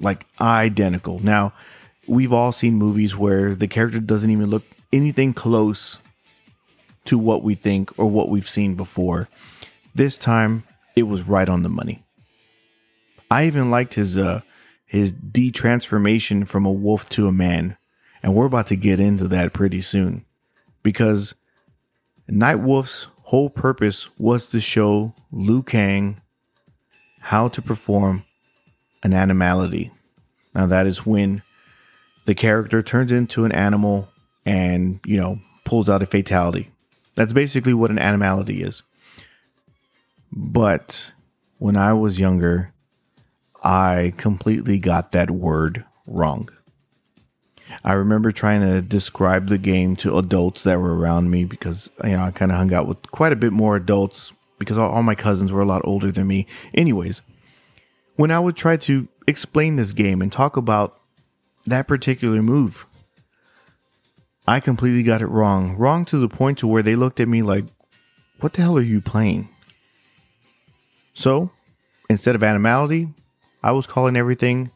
Like 0.00 0.26
identical. 0.40 1.18
Now, 1.20 1.52
we've 2.06 2.32
all 2.32 2.52
seen 2.52 2.74
movies 2.74 3.16
where 3.16 3.54
the 3.54 3.68
character 3.68 4.00
doesn't 4.00 4.30
even 4.30 4.50
look 4.50 4.64
anything 4.92 5.34
close 5.34 5.98
to 7.04 7.18
what 7.18 7.42
we 7.42 7.54
think 7.54 7.96
or 7.98 8.06
what 8.06 8.28
we've 8.28 8.48
seen 8.48 8.74
before. 8.74 9.28
This 9.94 10.18
time, 10.18 10.64
it 10.94 11.04
was 11.04 11.22
right 11.28 11.48
on 11.48 11.62
the 11.62 11.68
money. 11.68 12.02
I 13.30 13.46
even 13.46 13.70
liked 13.70 13.94
his 13.94 14.16
uh, 14.16 14.40
his 14.84 15.12
detransformation 15.12 16.46
from 16.46 16.64
a 16.64 16.72
wolf 16.72 17.08
to 17.10 17.28
a 17.28 17.32
man. 17.32 17.76
And 18.22 18.34
we're 18.34 18.46
about 18.46 18.66
to 18.68 18.76
get 18.76 18.98
into 18.98 19.28
that 19.28 19.52
pretty 19.52 19.80
soon 19.80 20.24
because 20.82 21.34
Nightwolf's 22.30 23.06
whole 23.24 23.50
purpose 23.50 24.08
was 24.18 24.48
to 24.50 24.60
show 24.60 25.14
Liu 25.32 25.62
Kang 25.62 26.20
how 27.20 27.48
to 27.48 27.62
perform 27.62 28.24
an 29.02 29.14
animality. 29.14 29.90
Now, 30.54 30.66
that 30.66 30.86
is 30.86 31.06
when 31.06 31.42
the 32.26 32.34
character 32.34 32.82
turns 32.82 33.12
into 33.12 33.44
an 33.44 33.52
animal 33.52 34.08
and, 34.44 35.00
you 35.06 35.18
know, 35.18 35.40
pulls 35.64 35.88
out 35.88 36.02
a 36.02 36.06
fatality. 36.06 36.70
That's 37.14 37.32
basically 37.32 37.74
what 37.74 37.90
an 37.90 37.98
animality 37.98 38.62
is. 38.62 38.82
But 40.30 41.12
when 41.58 41.76
I 41.76 41.92
was 41.94 42.18
younger, 42.18 42.72
I 43.62 44.12
completely 44.16 44.78
got 44.78 45.12
that 45.12 45.30
word 45.30 45.84
wrong. 46.06 46.50
I 47.84 47.92
remember 47.92 48.32
trying 48.32 48.60
to 48.60 48.82
describe 48.82 49.48
the 49.48 49.58
game 49.58 49.96
to 49.96 50.18
adults 50.18 50.62
that 50.62 50.80
were 50.80 50.96
around 50.96 51.30
me 51.30 51.44
because 51.44 51.90
you 52.04 52.10
know 52.10 52.22
I 52.22 52.30
kind 52.30 52.50
of 52.50 52.58
hung 52.58 52.72
out 52.72 52.86
with 52.86 53.10
quite 53.10 53.32
a 53.32 53.36
bit 53.36 53.52
more 53.52 53.76
adults 53.76 54.32
because 54.58 54.78
all, 54.78 54.90
all, 54.90 55.02
my 55.02 55.14
cousins 55.14 55.52
were 55.52 55.60
a 55.60 55.66
lot 55.66 55.82
older 55.84 56.10
than 56.10 56.26
me. 56.26 56.46
Anyways, 56.74 57.22
when 58.16 58.30
I 58.30 58.40
would 58.40 58.56
try 58.56 58.76
to 58.78 59.08
explain 59.26 59.76
this 59.76 59.92
game 59.92 60.20
and 60.20 60.32
talk 60.32 60.56
about 60.56 61.00
that 61.66 61.86
particular 61.86 62.42
move, 62.42 62.86
I 64.46 64.60
completely 64.60 65.02
got 65.02 65.22
it 65.22 65.26
wrong. 65.26 65.76
Wrong 65.76 66.04
to 66.06 66.18
the 66.18 66.28
point 66.28 66.58
to 66.58 66.66
where 66.66 66.82
they 66.82 66.96
looked 66.96 67.20
at 67.20 67.28
me 67.28 67.42
like, 67.42 67.66
"What 68.40 68.54
the 68.54 68.62
hell 68.62 68.78
are 68.78 68.82
you 68.82 69.00
playing?" 69.00 69.48
So, 71.14 71.50
instead 72.08 72.34
of 72.34 72.42
animality, 72.42 73.08
I 73.62 73.72
was 73.72 73.86
calling 73.86 74.16
everything 74.16 74.70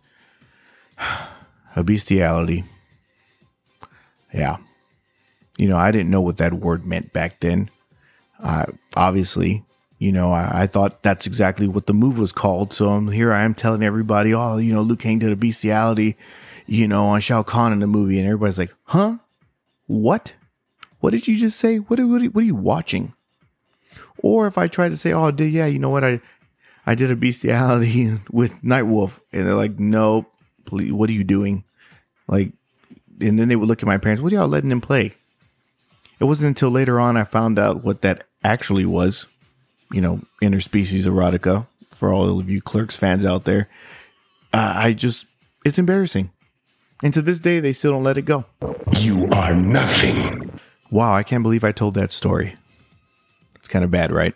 a 1.76 1.82
bestiality. 1.84 2.64
Yeah. 4.32 4.58
You 5.58 5.68
know, 5.68 5.76
I 5.76 5.90
didn't 5.90 6.10
know 6.10 6.20
what 6.20 6.38
that 6.38 6.54
word 6.54 6.86
meant 6.86 7.12
back 7.12 7.40
then. 7.40 7.70
Uh, 8.42 8.66
obviously, 8.96 9.64
you 9.98 10.10
know, 10.12 10.32
I, 10.32 10.62
I, 10.62 10.66
thought 10.66 11.02
that's 11.02 11.26
exactly 11.26 11.68
what 11.68 11.86
the 11.86 11.94
move 11.94 12.18
was 12.18 12.32
called. 12.32 12.72
So 12.72 12.88
I'm, 12.88 13.08
here 13.08 13.32
I 13.32 13.44
am 13.44 13.54
telling 13.54 13.84
everybody, 13.84 14.34
oh, 14.34 14.56
you 14.56 14.72
know, 14.72 14.82
Liu 14.82 14.96
Kang 14.96 15.20
did 15.20 15.30
a 15.30 15.36
bestiality, 15.36 16.16
you 16.66 16.88
know, 16.88 17.06
on 17.06 17.20
Shao 17.20 17.42
Kahn 17.44 17.72
in 17.72 17.78
the 17.78 17.86
movie. 17.86 18.18
And 18.18 18.26
everybody's 18.26 18.58
like, 18.58 18.74
huh? 18.84 19.18
What? 19.86 20.32
What 20.98 21.10
did 21.10 21.28
you 21.28 21.36
just 21.36 21.58
say? 21.58 21.76
What, 21.76 22.00
what, 22.00 22.22
what 22.22 22.42
are 22.42 22.46
you 22.46 22.56
watching? 22.56 23.14
Or 24.18 24.46
if 24.46 24.58
I 24.58 24.66
try 24.66 24.88
to 24.88 24.96
say, 24.96 25.12
oh, 25.12 25.28
yeah, 25.28 25.66
you 25.66 25.78
know 25.78 25.90
what? 25.90 26.02
I, 26.02 26.20
I 26.86 26.94
did 26.94 27.10
a 27.10 27.16
bestiality 27.16 28.18
with 28.30 28.60
Nightwolf, 28.62 29.20
and 29.32 29.46
they're 29.46 29.54
like, 29.54 29.78
"No, 29.78 30.26
please, 30.64 30.92
what 30.92 31.10
are 31.10 31.14
you 31.14 31.24
doing?" 31.24 31.64
Like, 32.26 32.52
and 33.22 33.38
then 33.38 33.48
they 33.48 33.56
would 33.56 33.68
look 33.68 33.82
at 33.82 33.86
my 33.86 33.98
parents. 33.98 34.22
What 34.22 34.32
are 34.32 34.36
y'all 34.36 34.48
letting 34.48 34.70
him 34.70 34.80
play? 34.80 35.14
It 36.20 36.24
wasn't 36.24 36.48
until 36.48 36.70
later 36.70 37.00
on 37.00 37.16
I 37.16 37.24
found 37.24 37.58
out 37.58 37.82
what 37.82 38.02
that 38.02 38.24
actually 38.44 38.86
was. 38.86 39.26
You 39.90 40.00
know, 40.00 40.20
interspecies 40.42 41.04
erotica. 41.04 41.66
For 41.90 42.12
all 42.12 42.40
of 42.40 42.50
you 42.50 42.60
Clerks 42.60 42.96
fans 42.96 43.24
out 43.24 43.44
there, 43.44 43.68
uh, 44.52 44.72
I 44.76 44.92
just 44.92 45.26
it's 45.64 45.78
embarrassing, 45.78 46.30
and 47.00 47.14
to 47.14 47.22
this 47.22 47.38
day 47.38 47.60
they 47.60 47.72
still 47.72 47.92
don't 47.92 48.02
let 48.02 48.18
it 48.18 48.22
go. 48.22 48.44
You 48.92 49.28
are 49.28 49.54
nothing. 49.54 50.58
Wow, 50.90 51.14
I 51.14 51.22
can't 51.22 51.44
believe 51.44 51.62
I 51.62 51.70
told 51.70 51.94
that 51.94 52.10
story. 52.10 52.56
It's 53.54 53.68
kind 53.68 53.84
of 53.84 53.92
bad, 53.92 54.10
right? 54.10 54.34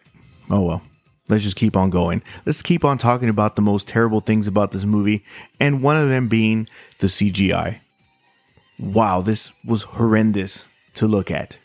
Oh 0.49 0.63
well. 0.63 0.83
Let's 1.29 1.43
just 1.43 1.57
keep 1.57 1.77
on 1.77 1.91
going. 1.91 2.23
Let's 2.45 2.63
keep 2.63 2.85
on 2.85 2.99
talking 2.99 3.29
about 3.29 3.57
the 3.57 3.63
most 3.63 3.89
terrible 3.89 4.21
things 4.21 4.47
about 4.47 4.71
this 4.71 4.85
movie, 4.85 5.25
and 5.59 5.83
one 5.83 5.97
of 5.97 6.09
them 6.09 6.29
being 6.29 6.69
the 7.01 7.09
CGI. 7.09 7.81
Wow, 8.79 9.23
this 9.23 9.53
was 9.65 9.83
horrendous 9.83 10.67
to 10.95 11.07
look 11.07 11.31
at. 11.31 11.59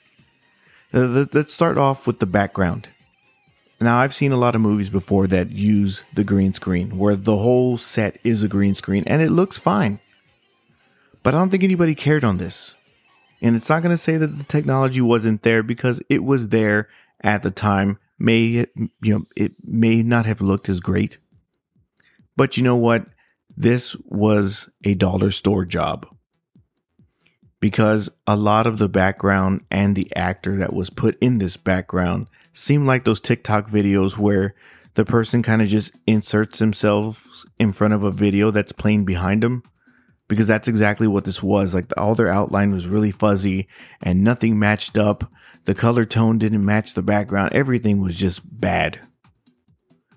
Let's 0.93 1.53
start 1.53 1.77
off 1.77 2.07
with 2.07 2.19
the 2.19 2.25
background. 2.25 2.89
Now, 3.79 3.99
I've 3.99 4.13
seen 4.13 4.31
a 4.31 4.37
lot 4.37 4.55
of 4.55 4.61
movies 4.61 4.89
before 4.89 5.25
that 5.27 5.51
use 5.51 6.03
the 6.13 6.23
green 6.23 6.53
screen, 6.53 6.97
where 6.97 7.15
the 7.15 7.37
whole 7.37 7.77
set 7.77 8.19
is 8.23 8.43
a 8.43 8.47
green 8.47 8.75
screen, 8.75 9.03
and 9.07 9.21
it 9.21 9.31
looks 9.31 9.57
fine. 9.57 9.99
But 11.23 11.33
I 11.33 11.39
don't 11.39 11.49
think 11.49 11.63
anybody 11.63 11.95
cared 11.95 12.23
on 12.23 12.37
this. 12.37 12.75
And 13.41 13.55
it's 13.55 13.69
not 13.69 13.81
going 13.81 13.95
to 13.95 13.97
say 13.97 14.17
that 14.17 14.37
the 14.37 14.43
technology 14.43 15.01
wasn't 15.01 15.41
there 15.41 15.63
because 15.63 15.99
it 16.09 16.23
was 16.23 16.49
there 16.49 16.89
at 17.21 17.41
the 17.41 17.51
time 17.51 17.97
may 18.21 18.65
you 19.01 19.13
know 19.13 19.25
it 19.35 19.53
may 19.63 20.03
not 20.03 20.25
have 20.25 20.41
looked 20.41 20.69
as 20.69 20.79
great 20.79 21.17
but 22.35 22.55
you 22.55 22.63
know 22.63 22.75
what 22.75 23.05
this 23.57 23.95
was 24.05 24.69
a 24.83 24.93
dollar 24.93 25.31
store 25.31 25.65
job 25.65 26.07
because 27.61 28.09
a 28.27 28.35
lot 28.35 28.67
of 28.67 28.77
the 28.77 28.89
background 28.89 29.63
and 29.71 29.95
the 29.95 30.13
actor 30.15 30.57
that 30.57 30.73
was 30.73 30.89
put 30.89 31.17
in 31.21 31.37
this 31.37 31.55
background 31.55 32.29
seemed 32.51 32.85
like 32.85 33.05
those 33.05 33.21
TikTok 33.21 33.69
videos 33.69 34.17
where 34.17 34.53
the 34.95 35.05
person 35.05 35.41
kind 35.41 35.61
of 35.61 35.69
just 35.69 35.93
inserts 36.05 36.59
themselves 36.59 37.45
in 37.57 37.71
front 37.71 37.93
of 37.93 38.03
a 38.03 38.11
video 38.11 38.51
that's 38.51 38.73
playing 38.73 39.05
behind 39.05 39.41
them 39.41 39.63
because 40.27 40.47
that's 40.47 40.67
exactly 40.67 41.07
what 41.07 41.23
this 41.23 41.41
was 41.41 41.73
like 41.73 41.85
all 41.95 42.13
their 42.13 42.27
outline 42.27 42.73
was 42.73 42.87
really 42.87 43.11
fuzzy 43.11 43.69
and 44.01 44.21
nothing 44.21 44.59
matched 44.59 44.97
up 44.97 45.31
the 45.65 45.75
color 45.75 46.05
tone 46.05 46.37
didn't 46.37 46.65
match 46.65 46.93
the 46.93 47.03
background. 47.03 47.53
Everything 47.53 48.01
was 48.01 48.15
just 48.15 48.41
bad. 48.59 48.99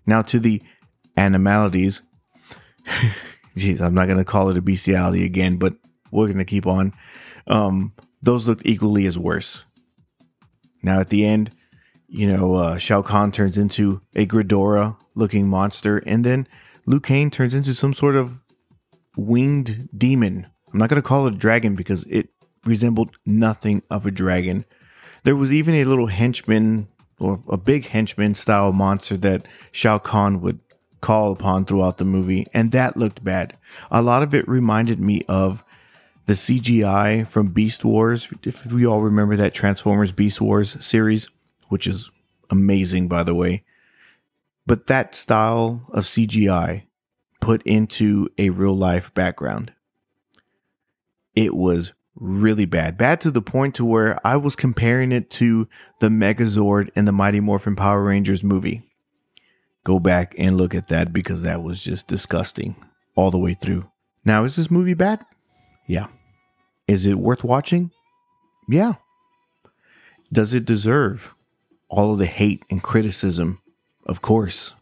Now, 0.07 0.23
to 0.23 0.39
the 0.39 0.63
animalities, 1.17 2.03
Jeez, 3.57 3.81
I'm 3.81 3.95
not 3.95 4.09
gonna 4.09 4.25
call 4.25 4.51
it 4.51 4.57
a 4.57 4.63
bestiality 4.63 5.25
again, 5.25 5.57
but 5.57 5.75
we're 6.11 6.29
gonna 6.29 6.45
keep 6.45 6.67
on. 6.67 6.93
Um, 7.47 7.93
those 8.23 8.49
looked 8.49 8.67
equally 8.67 9.07
as 9.07 9.19
worse. 9.19 9.65
Now 10.83 11.01
at 11.01 11.11
the 11.11 11.27
end, 11.27 11.51
you 12.09 12.27
know, 12.33 12.55
uh, 12.55 12.79
Shao 12.79 13.03
Kahn 13.03 13.33
turns 13.33 13.59
into 13.59 14.01
a 14.15 14.27
Ghidorah 14.27 14.97
looking 15.15 15.49
monster, 15.49 15.99
and 16.07 16.25
then 16.25 16.47
Liu 16.87 17.01
Kang 17.01 17.31
turns 17.31 17.55
into 17.55 17.75
some 17.75 17.95
sort 17.95 18.17
of 18.17 18.43
winged 19.17 19.89
demon. 19.97 20.47
I'm 20.73 20.79
not 20.79 20.89
gonna 20.89 21.03
call 21.03 21.27
it 21.27 21.35
a 21.35 21.39
dragon 21.39 21.75
because 21.75 22.05
it 22.05 22.29
resembled 22.65 23.17
nothing 23.25 23.83
of 23.91 24.07
a 24.07 24.11
dragon. 24.11 24.65
There 25.25 25.37
was 25.37 25.53
even 25.53 25.75
a 25.75 25.85
little 25.85 26.07
henchman 26.07 26.89
or 27.19 27.43
a 27.49 27.57
big 27.57 27.87
henchman 27.87 28.35
style 28.35 28.73
monster 28.73 29.17
that 29.19 29.47
Shao 29.73 29.99
Kahn 29.99 30.41
would 30.41 30.61
call 31.01 31.33
upon 31.33 31.65
throughout 31.65 31.99
the 31.99 32.05
movie, 32.05 32.47
and 32.53 32.73
that 32.73 32.97
looked 32.97 33.23
bad. 33.23 33.57
A 33.91 34.03
lot 34.03 34.23
of 34.23 34.35
it 34.35 34.49
reminded 34.49 34.99
me 34.99 35.23
of 35.29 35.65
the 36.27 36.33
CGI 36.35 37.27
from 37.27 37.49
Beast 37.49 37.85
Wars. 37.85 38.29
If 38.43 38.67
we 38.67 38.87
all 38.87 39.01
remember 39.01 39.37
that 39.37 39.55
Transformers 39.55 40.13
Beast 40.13 40.41
Wars 40.41 40.85
series, 40.85 41.29
which 41.69 41.87
is 41.87 42.11
amazing, 42.51 43.09
by 43.09 43.23
the 43.23 43.35
way. 43.35 43.65
But 44.67 44.87
that 44.87 45.15
style 45.15 45.83
of 45.93 46.05
CGI 46.05 46.85
put 47.41 47.63
into 47.65 48.29
a 48.39 48.51
real 48.51 48.77
life 48.77 49.13
background, 49.13 49.73
it 51.35 51.55
was 51.55 51.93
really 52.15 52.65
bad. 52.65 52.97
Bad 52.97 53.21
to 53.23 53.31
the 53.31 53.43
point 53.43 53.75
to 53.75 53.85
where 53.85 54.25
I 54.27 54.37
was 54.37 54.57
comparing 54.57 55.13
it 55.13 55.31
to 55.33 55.69
the 56.01 56.09
Megazord 56.09 56.91
in 56.97 57.05
the 57.05 57.13
Mighty 57.13 57.41
Morphin 57.41 57.77
Power 57.77 58.03
Rangers 58.03 58.45
movie. 58.45 58.89
Go 59.85 59.99
back 59.99 60.35
and 60.39 60.57
look 60.57 60.75
at 60.75 60.89
that 60.89 61.13
because 61.13 61.43
that 61.43 61.63
was 61.63 61.83
just 61.83 62.07
disgusting 62.07 62.77
all 63.15 63.31
the 63.31 63.39
way 63.39 63.53
through. 63.53 63.91
Now, 64.25 64.45
is 64.45 64.57
this 64.57 64.71
movie 64.71 64.95
bad? 64.95 65.27
Yeah. 65.87 66.07
Is 66.87 67.07
it 67.07 67.19
worth 67.19 67.45
watching? 67.45 67.91
Yeah. 68.69 68.95
Does 70.33 70.55
it 70.55 70.65
deserve 70.65 71.35
all 71.89 72.13
of 72.13 72.19
the 72.19 72.27
hate 72.27 72.65
and 72.71 72.83
criticism? 72.83 73.61
Of 74.07 74.21
course. 74.21 74.73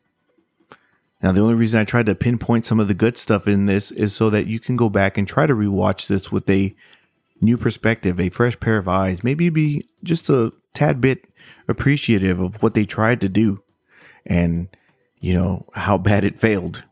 Now, 1.23 1.31
the 1.31 1.41
only 1.41 1.55
reason 1.55 1.79
I 1.79 1.85
tried 1.85 2.07
to 2.07 2.15
pinpoint 2.15 2.67
some 2.67 2.81
of 2.81 2.89
the 2.89 2.95
good 2.95 3.17
stuff 3.17 3.47
in 3.47 3.67
this 3.67 3.93
is 3.93 4.13
so 4.13 4.29
that 4.31 4.47
you 4.47 4.59
can 4.59 4.77
go 4.77 4.89
back 4.89 5.17
and 5.17 5.27
try 5.27 5.47
to 5.47 5.55
rewatch 5.55 6.09
this 6.09 6.33
with 6.33 6.51
a 6.51 6.75
new 7.41 7.57
perspective, 7.57 8.19
a 8.19 8.31
fresh 8.31 8.59
pair 8.59 8.79
of 8.79 8.89
eyes, 8.89 9.23
maybe 9.23 9.49
be 9.49 9.89
just 10.03 10.29
a 10.29 10.53
tad 10.75 11.01
bit 11.01 11.27
appreciative 11.69 12.41
of 12.41 12.63
what 12.63 12.75
they 12.75 12.85
tried 12.85 13.21
to 13.21 13.29
do 13.29 13.63
and, 14.27 14.69
you 15.21 15.35
know, 15.35 15.69
how 15.75 15.97
bad 15.97 16.25
it 16.25 16.39
failed. 16.39 16.85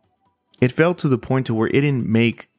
It 0.60 0.70
failed 0.70 0.98
to 0.98 1.08
the 1.08 1.18
point 1.18 1.46
to 1.46 1.54
where 1.54 1.68
it 1.68 1.72
didn't 1.80 2.06
make 2.06 2.49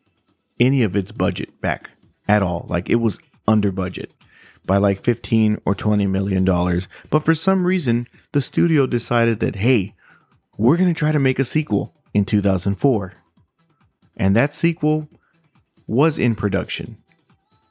any 0.62 0.84
of 0.84 0.96
its 0.96 1.12
budget 1.12 1.60
back 1.60 1.89
at 2.27 2.44
all. 2.44 2.65
Like 2.70 2.89
it 2.89 2.96
was 2.96 3.20
under 3.48 3.72
budget 3.72 4.12
by 4.65 4.77
like 4.77 5.03
15 5.03 5.60
or 5.65 5.75
20 5.75 6.06
million 6.08 6.46
dollars. 6.46 6.88
But 7.10 7.25
for 7.25 7.36
some 7.36 7.65
reason, 7.65 8.08
the 8.32 8.41
studio 8.41 8.86
decided 8.86 9.39
that, 9.39 9.58
hey, 9.58 9.96
we're 10.58 10.77
going 10.77 10.94
to 10.94 10.98
try 10.98 11.12
to 11.12 11.20
make 11.20 11.39
a 11.39 11.46
sequel 11.46 11.96
in 12.13 12.24
2004. 12.25 13.13
And 14.15 14.36
that 14.36 14.53
sequel 14.53 15.10
was 15.88 16.20
in 16.20 16.36
production. 16.36 16.98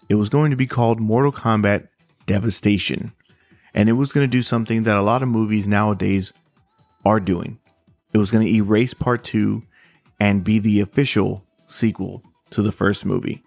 It 0.09 0.17
was 0.17 0.29
going 0.29 0.51
to 0.51 0.57
be 0.57 0.67
called 0.67 0.99
Mortal 0.99 1.33
Kombat 1.33 1.89
Devastation. 2.27 3.13
And 3.73 3.89
it 3.89 3.93
was 3.93 4.13
going 4.13 4.25
to 4.25 4.31
do 4.31 4.43
something 4.43 4.83
that 4.83 4.97
a 4.97 5.03
lot 5.03 5.23
of 5.23 5.29
movies 5.29 5.69
nowadays 5.69 6.33
are 7.05 7.21
doing. 7.21 7.61
It 8.13 8.19
was 8.19 8.33
going 8.33 8.45
to 8.45 8.53
erase 8.53 8.95
part 8.95 9.23
two 9.23 9.63
and 10.19 10.43
be 10.43 10.59
the 10.59 10.81
official 10.81 11.45
sequel 11.69 12.25
to 12.51 12.63
the 12.63 12.73
first 12.73 13.05
movie. 13.05 13.43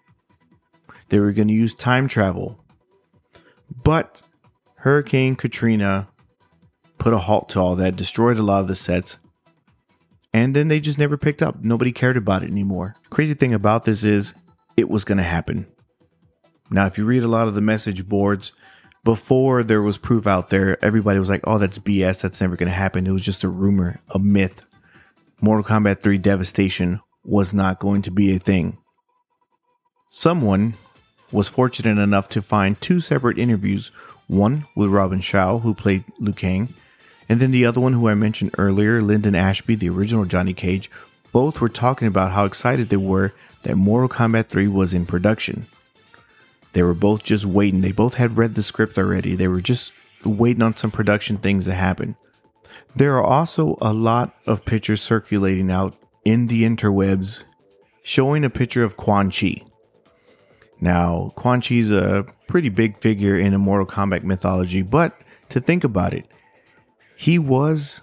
They 1.09 1.19
were 1.19 1.31
going 1.31 1.47
to 1.47 1.53
use 1.53 1.73
time 1.73 2.07
travel. 2.07 2.59
But 3.83 4.21
Hurricane 4.77 5.35
Katrina 5.35 6.09
put 6.97 7.13
a 7.13 7.17
halt 7.17 7.49
to 7.49 7.59
all 7.59 7.75
that, 7.75 7.95
destroyed 7.95 8.37
a 8.37 8.43
lot 8.43 8.61
of 8.61 8.67
the 8.67 8.75
sets, 8.75 9.17
and 10.33 10.55
then 10.55 10.67
they 10.67 10.79
just 10.79 10.97
never 10.97 11.17
picked 11.17 11.41
up. 11.41 11.63
Nobody 11.63 11.91
cared 11.91 12.17
about 12.17 12.43
it 12.43 12.49
anymore. 12.49 12.95
Crazy 13.09 13.33
thing 13.33 13.53
about 13.53 13.85
this 13.85 14.03
is 14.03 14.33
it 14.75 14.89
was 14.89 15.05
going 15.05 15.17
to 15.17 15.23
happen. 15.23 15.67
Now, 16.71 16.87
if 16.87 16.97
you 16.97 17.05
read 17.05 17.23
a 17.23 17.27
lot 17.27 17.47
of 17.47 17.55
the 17.55 17.61
message 17.61 18.07
boards, 18.07 18.51
before 19.03 19.63
there 19.63 19.81
was 19.81 19.97
proof 19.97 20.25
out 20.25 20.49
there, 20.49 20.83
everybody 20.83 21.19
was 21.19 21.29
like, 21.29 21.41
oh, 21.43 21.57
that's 21.57 21.77
BS. 21.77 22.21
That's 22.21 22.41
never 22.41 22.55
going 22.55 22.69
to 22.69 22.75
happen. 22.75 23.05
It 23.05 23.11
was 23.11 23.21
just 23.21 23.43
a 23.43 23.49
rumor, 23.49 23.99
a 24.09 24.17
myth. 24.17 24.65
Mortal 25.41 25.63
Kombat 25.63 26.01
3 26.01 26.17
Devastation 26.17 27.01
was 27.23 27.53
not 27.53 27.79
going 27.79 28.01
to 28.03 28.11
be 28.11 28.33
a 28.33 28.39
thing. 28.39 28.77
Someone 30.15 30.75
was 31.31 31.47
fortunate 31.47 31.99
enough 31.99 32.29
to 32.29 32.43
find 32.43 32.79
two 32.79 32.99
separate 32.99 33.39
interviews 33.39 33.87
one 34.27 34.67
with 34.75 34.91
Robin 34.91 35.19
Shou, 35.19 35.57
who 35.63 35.73
played 35.73 36.03
Liu 36.19 36.33
Kang, 36.33 36.71
and 37.27 37.39
then 37.39 37.49
the 37.49 37.65
other 37.65 37.81
one, 37.81 37.93
who 37.93 38.07
I 38.07 38.13
mentioned 38.13 38.53
earlier, 38.59 39.01
Linden 39.01 39.33
Ashby, 39.33 39.73
the 39.73 39.89
original 39.89 40.25
Johnny 40.25 40.53
Cage. 40.53 40.91
Both 41.31 41.59
were 41.59 41.67
talking 41.67 42.07
about 42.07 42.31
how 42.31 42.45
excited 42.45 42.89
they 42.89 42.95
were 42.95 43.33
that 43.63 43.75
Mortal 43.75 44.07
Kombat 44.07 44.49
3 44.49 44.67
was 44.67 44.93
in 44.93 45.07
production. 45.07 45.65
They 46.73 46.83
were 46.83 46.93
both 46.93 47.23
just 47.23 47.45
waiting. 47.45 47.81
They 47.81 47.91
both 47.91 48.13
had 48.13 48.37
read 48.37 48.53
the 48.53 48.61
script 48.61 48.99
already. 48.99 49.35
They 49.35 49.47
were 49.47 49.61
just 49.61 49.93
waiting 50.23 50.61
on 50.61 50.77
some 50.77 50.91
production 50.91 51.37
things 51.37 51.65
to 51.65 51.73
happen. 51.73 52.17
There 52.95 53.17
are 53.17 53.23
also 53.23 53.79
a 53.81 53.91
lot 53.91 54.35
of 54.45 54.63
pictures 54.63 55.01
circulating 55.01 55.71
out 55.71 55.95
in 56.23 56.45
the 56.45 56.61
interwebs 56.61 57.45
showing 58.03 58.43
a 58.45 58.51
picture 58.51 58.83
of 58.83 58.95
Quan 58.95 59.31
Chi. 59.31 59.63
Now, 60.81 61.31
Quan 61.35 61.61
Chi's 61.61 61.91
a 61.91 62.25
pretty 62.47 62.69
big 62.69 62.97
figure 62.97 63.37
in 63.37 63.55
Mortal 63.59 63.87
Kombat 63.87 64.23
mythology, 64.23 64.81
but 64.81 65.17
to 65.49 65.59
think 65.59 65.83
about 65.83 66.13
it, 66.13 66.25
he 67.15 67.39
was 67.39 68.01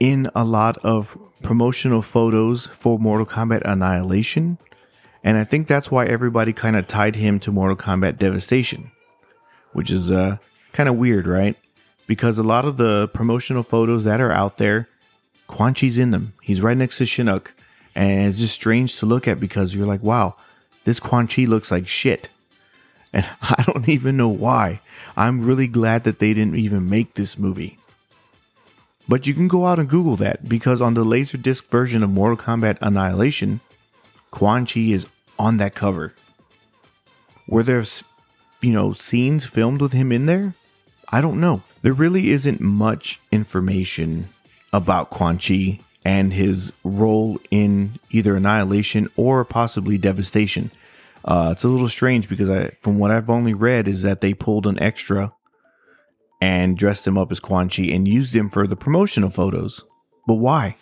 in 0.00 0.28
a 0.34 0.44
lot 0.44 0.76
of 0.78 1.16
promotional 1.42 2.02
photos 2.02 2.66
for 2.66 2.98
Mortal 2.98 3.26
Kombat 3.26 3.62
Annihilation, 3.64 4.58
and 5.22 5.38
I 5.38 5.44
think 5.44 5.66
that's 5.66 5.90
why 5.90 6.06
everybody 6.06 6.52
kind 6.52 6.76
of 6.76 6.86
tied 6.86 7.16
him 7.16 7.38
to 7.40 7.52
Mortal 7.52 7.76
Kombat 7.76 8.18
Devastation, 8.18 8.90
which 9.72 9.90
is 9.90 10.10
uh, 10.10 10.38
kind 10.72 10.88
of 10.88 10.96
weird, 10.96 11.26
right? 11.26 11.56
Because 12.06 12.38
a 12.38 12.42
lot 12.42 12.64
of 12.64 12.76
the 12.76 13.08
promotional 13.08 13.62
photos 13.62 14.04
that 14.04 14.20
are 14.20 14.32
out 14.32 14.58
there, 14.58 14.88
Quan 15.46 15.74
Chi's 15.74 15.96
in 15.96 16.10
them. 16.10 16.34
He's 16.42 16.60
right 16.60 16.76
next 16.76 16.98
to 16.98 17.04
Shinnok, 17.04 17.52
and 17.94 18.28
it's 18.28 18.38
just 18.38 18.54
strange 18.54 18.98
to 18.98 19.06
look 19.06 19.28
at 19.28 19.40
because 19.40 19.74
you're 19.74 19.86
like, 19.86 20.02
wow, 20.02 20.36
this 20.84 21.00
Quan 21.00 21.26
Chi 21.26 21.44
looks 21.44 21.70
like 21.70 21.88
shit. 21.88 22.28
And 23.12 23.28
I 23.42 23.64
don't 23.66 23.88
even 23.88 24.16
know 24.16 24.28
why. 24.28 24.80
I'm 25.16 25.44
really 25.44 25.66
glad 25.66 26.04
that 26.04 26.18
they 26.18 26.34
didn't 26.34 26.56
even 26.56 26.88
make 26.88 27.14
this 27.14 27.38
movie. 27.38 27.78
But 29.06 29.26
you 29.26 29.34
can 29.34 29.48
go 29.48 29.66
out 29.66 29.78
and 29.78 29.88
Google 29.88 30.16
that 30.16 30.48
because 30.48 30.80
on 30.80 30.94
the 30.94 31.04
Laserdisc 31.04 31.66
version 31.66 32.02
of 32.02 32.10
Mortal 32.10 32.38
Kombat 32.38 32.78
Annihilation, 32.80 33.60
Quan 34.30 34.66
Chi 34.66 34.80
is 34.80 35.06
on 35.38 35.58
that 35.58 35.74
cover. 35.74 36.14
Were 37.46 37.62
there, 37.62 37.84
you 38.62 38.72
know, 38.72 38.92
scenes 38.94 39.44
filmed 39.44 39.82
with 39.82 39.92
him 39.92 40.10
in 40.10 40.26
there? 40.26 40.54
I 41.10 41.20
don't 41.20 41.40
know. 41.40 41.62
There 41.82 41.92
really 41.92 42.30
isn't 42.30 42.60
much 42.60 43.20
information 43.30 44.30
about 44.72 45.10
Quan 45.10 45.38
Chi 45.38 45.80
and 46.04 46.32
his 46.32 46.72
role 46.82 47.40
in 47.50 47.98
either 48.10 48.36
Annihilation 48.36 49.08
or 49.16 49.44
possibly 49.44 49.96
Devastation. 49.98 50.70
Uh, 51.24 51.50
it's 51.52 51.64
a 51.64 51.68
little 51.68 51.88
strange 51.88 52.28
because 52.28 52.50
I, 52.50 52.70
from 52.82 52.98
what 52.98 53.10
I've 53.10 53.30
only 53.30 53.54
read, 53.54 53.88
is 53.88 54.02
that 54.02 54.20
they 54.20 54.34
pulled 54.34 54.66
an 54.66 54.78
extra 54.78 55.32
and 56.40 56.76
dressed 56.76 57.06
him 57.06 57.16
up 57.16 57.32
as 57.32 57.40
Quan 57.40 57.70
Chi 57.70 57.84
and 57.84 58.06
used 58.06 58.36
him 58.36 58.50
for 58.50 58.66
the 58.66 58.76
promotional 58.76 59.30
photos. 59.30 59.82
But 60.26 60.34
why? 60.34 60.76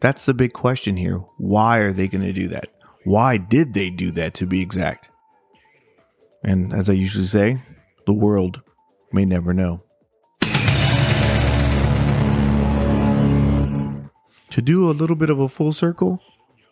That's 0.00 0.24
the 0.24 0.34
big 0.34 0.54
question 0.54 0.96
here. 0.96 1.18
Why 1.36 1.78
are 1.78 1.92
they 1.92 2.08
going 2.08 2.24
to 2.24 2.32
do 2.32 2.48
that? 2.48 2.70
Why 3.04 3.36
did 3.36 3.74
they 3.74 3.90
do 3.90 4.10
that 4.12 4.32
to 4.34 4.46
be 4.46 4.62
exact? 4.62 5.10
And 6.42 6.72
as 6.72 6.88
I 6.88 6.94
usually 6.94 7.26
say, 7.26 7.62
the 8.06 8.12
world 8.14 8.62
may 9.12 9.24
never 9.24 9.52
know. 9.52 9.80
To 14.54 14.62
do 14.62 14.88
a 14.88 14.92
little 14.92 15.16
bit 15.16 15.30
of 15.30 15.40
a 15.40 15.48
full 15.48 15.72
circle, 15.72 16.22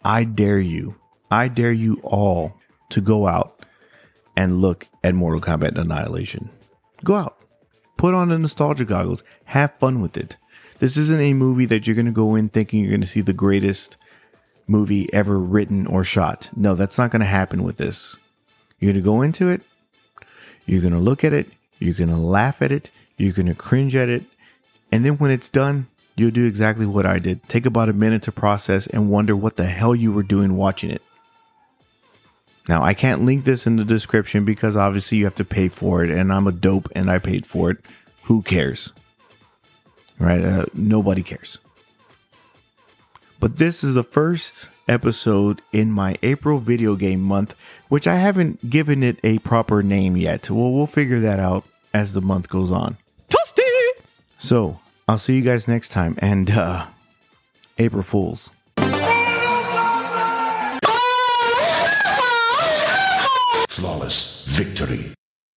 I 0.04 0.22
dare 0.22 0.60
you, 0.60 0.94
I 1.32 1.48
dare 1.48 1.72
you 1.72 1.98
all 2.04 2.56
to 2.90 3.00
go 3.00 3.26
out 3.26 3.66
and 4.36 4.60
look 4.60 4.86
at 5.02 5.16
Mortal 5.16 5.40
Kombat 5.40 5.76
Annihilation. 5.76 6.50
Go 7.02 7.16
out, 7.16 7.38
put 7.96 8.14
on 8.14 8.28
the 8.28 8.38
nostalgia 8.38 8.84
goggles, 8.84 9.24
have 9.46 9.74
fun 9.80 10.00
with 10.00 10.16
it. 10.16 10.36
This 10.78 10.96
isn't 10.96 11.20
a 11.20 11.34
movie 11.34 11.66
that 11.66 11.84
you're 11.84 11.96
going 11.96 12.06
to 12.06 12.12
go 12.12 12.36
in 12.36 12.50
thinking 12.50 12.78
you're 12.78 12.90
going 12.90 13.00
to 13.00 13.06
see 13.08 13.20
the 13.20 13.32
greatest 13.32 13.96
movie 14.68 15.12
ever 15.12 15.36
written 15.36 15.84
or 15.88 16.04
shot. 16.04 16.50
No, 16.54 16.76
that's 16.76 16.98
not 16.98 17.10
going 17.10 17.18
to 17.18 17.26
happen 17.26 17.64
with 17.64 17.78
this. 17.78 18.14
You're 18.78 18.92
going 18.92 19.02
to 19.02 19.10
go 19.10 19.22
into 19.22 19.48
it, 19.48 19.62
you're 20.66 20.82
going 20.82 20.94
to 20.94 21.00
look 21.00 21.24
at 21.24 21.32
it, 21.32 21.48
you're 21.80 21.94
going 21.94 22.10
to 22.10 22.16
laugh 22.16 22.62
at 22.62 22.70
it, 22.70 22.92
you're 23.16 23.32
going 23.32 23.46
to 23.46 23.56
cringe 23.56 23.96
at 23.96 24.08
it, 24.08 24.22
and 24.92 25.04
then 25.04 25.18
when 25.18 25.32
it's 25.32 25.48
done, 25.48 25.88
you'll 26.16 26.30
do 26.30 26.46
exactly 26.46 26.86
what 26.86 27.06
I 27.06 27.18
did. 27.18 27.48
Take 27.48 27.66
about 27.66 27.88
a 27.88 27.92
minute 27.92 28.22
to 28.24 28.32
process 28.32 28.86
and 28.86 29.10
wonder 29.10 29.36
what 29.36 29.56
the 29.56 29.66
hell 29.66 29.94
you 29.94 30.12
were 30.12 30.22
doing 30.22 30.56
watching 30.56 30.90
it. 30.90 31.02
Now, 32.68 32.82
I 32.82 32.94
can't 32.94 33.24
link 33.24 33.44
this 33.44 33.66
in 33.66 33.76
the 33.76 33.84
description 33.84 34.44
because 34.44 34.76
obviously 34.76 35.18
you 35.18 35.24
have 35.24 35.34
to 35.36 35.44
pay 35.44 35.68
for 35.68 36.04
it, 36.04 36.10
and 36.10 36.32
I'm 36.32 36.46
a 36.46 36.52
dope 36.52 36.88
and 36.94 37.10
I 37.10 37.18
paid 37.18 37.44
for 37.44 37.70
it. 37.70 37.78
Who 38.24 38.42
cares? 38.42 38.92
Right? 40.18 40.44
Uh, 40.44 40.66
nobody 40.72 41.22
cares. 41.22 41.58
But 43.40 43.58
this 43.58 43.82
is 43.82 43.96
the 43.96 44.04
first 44.04 44.68
episode 44.86 45.60
in 45.72 45.90
my 45.90 46.16
April 46.22 46.58
video 46.58 46.94
game 46.94 47.20
month, 47.20 47.56
which 47.88 48.06
I 48.06 48.16
haven't 48.16 48.70
given 48.70 49.02
it 49.02 49.18
a 49.24 49.38
proper 49.40 49.82
name 49.82 50.16
yet. 50.16 50.48
Well, 50.48 50.72
we'll 50.72 50.86
figure 50.86 51.18
that 51.20 51.40
out 51.40 51.64
as 51.92 52.14
the 52.14 52.20
month 52.20 52.48
goes 52.48 52.70
on. 52.70 52.96
Toasty! 53.28 54.04
So, 54.38 54.78
I'll 55.08 55.18
see 55.18 55.36
you 55.36 55.42
guys 55.42 55.66
next 55.68 55.90
time, 55.90 56.16
and 56.18 56.50
uh, 56.50 56.86
April 57.78 58.02
Fools. 58.02 58.50
Flawless 63.76 64.46
victory. 64.56 65.14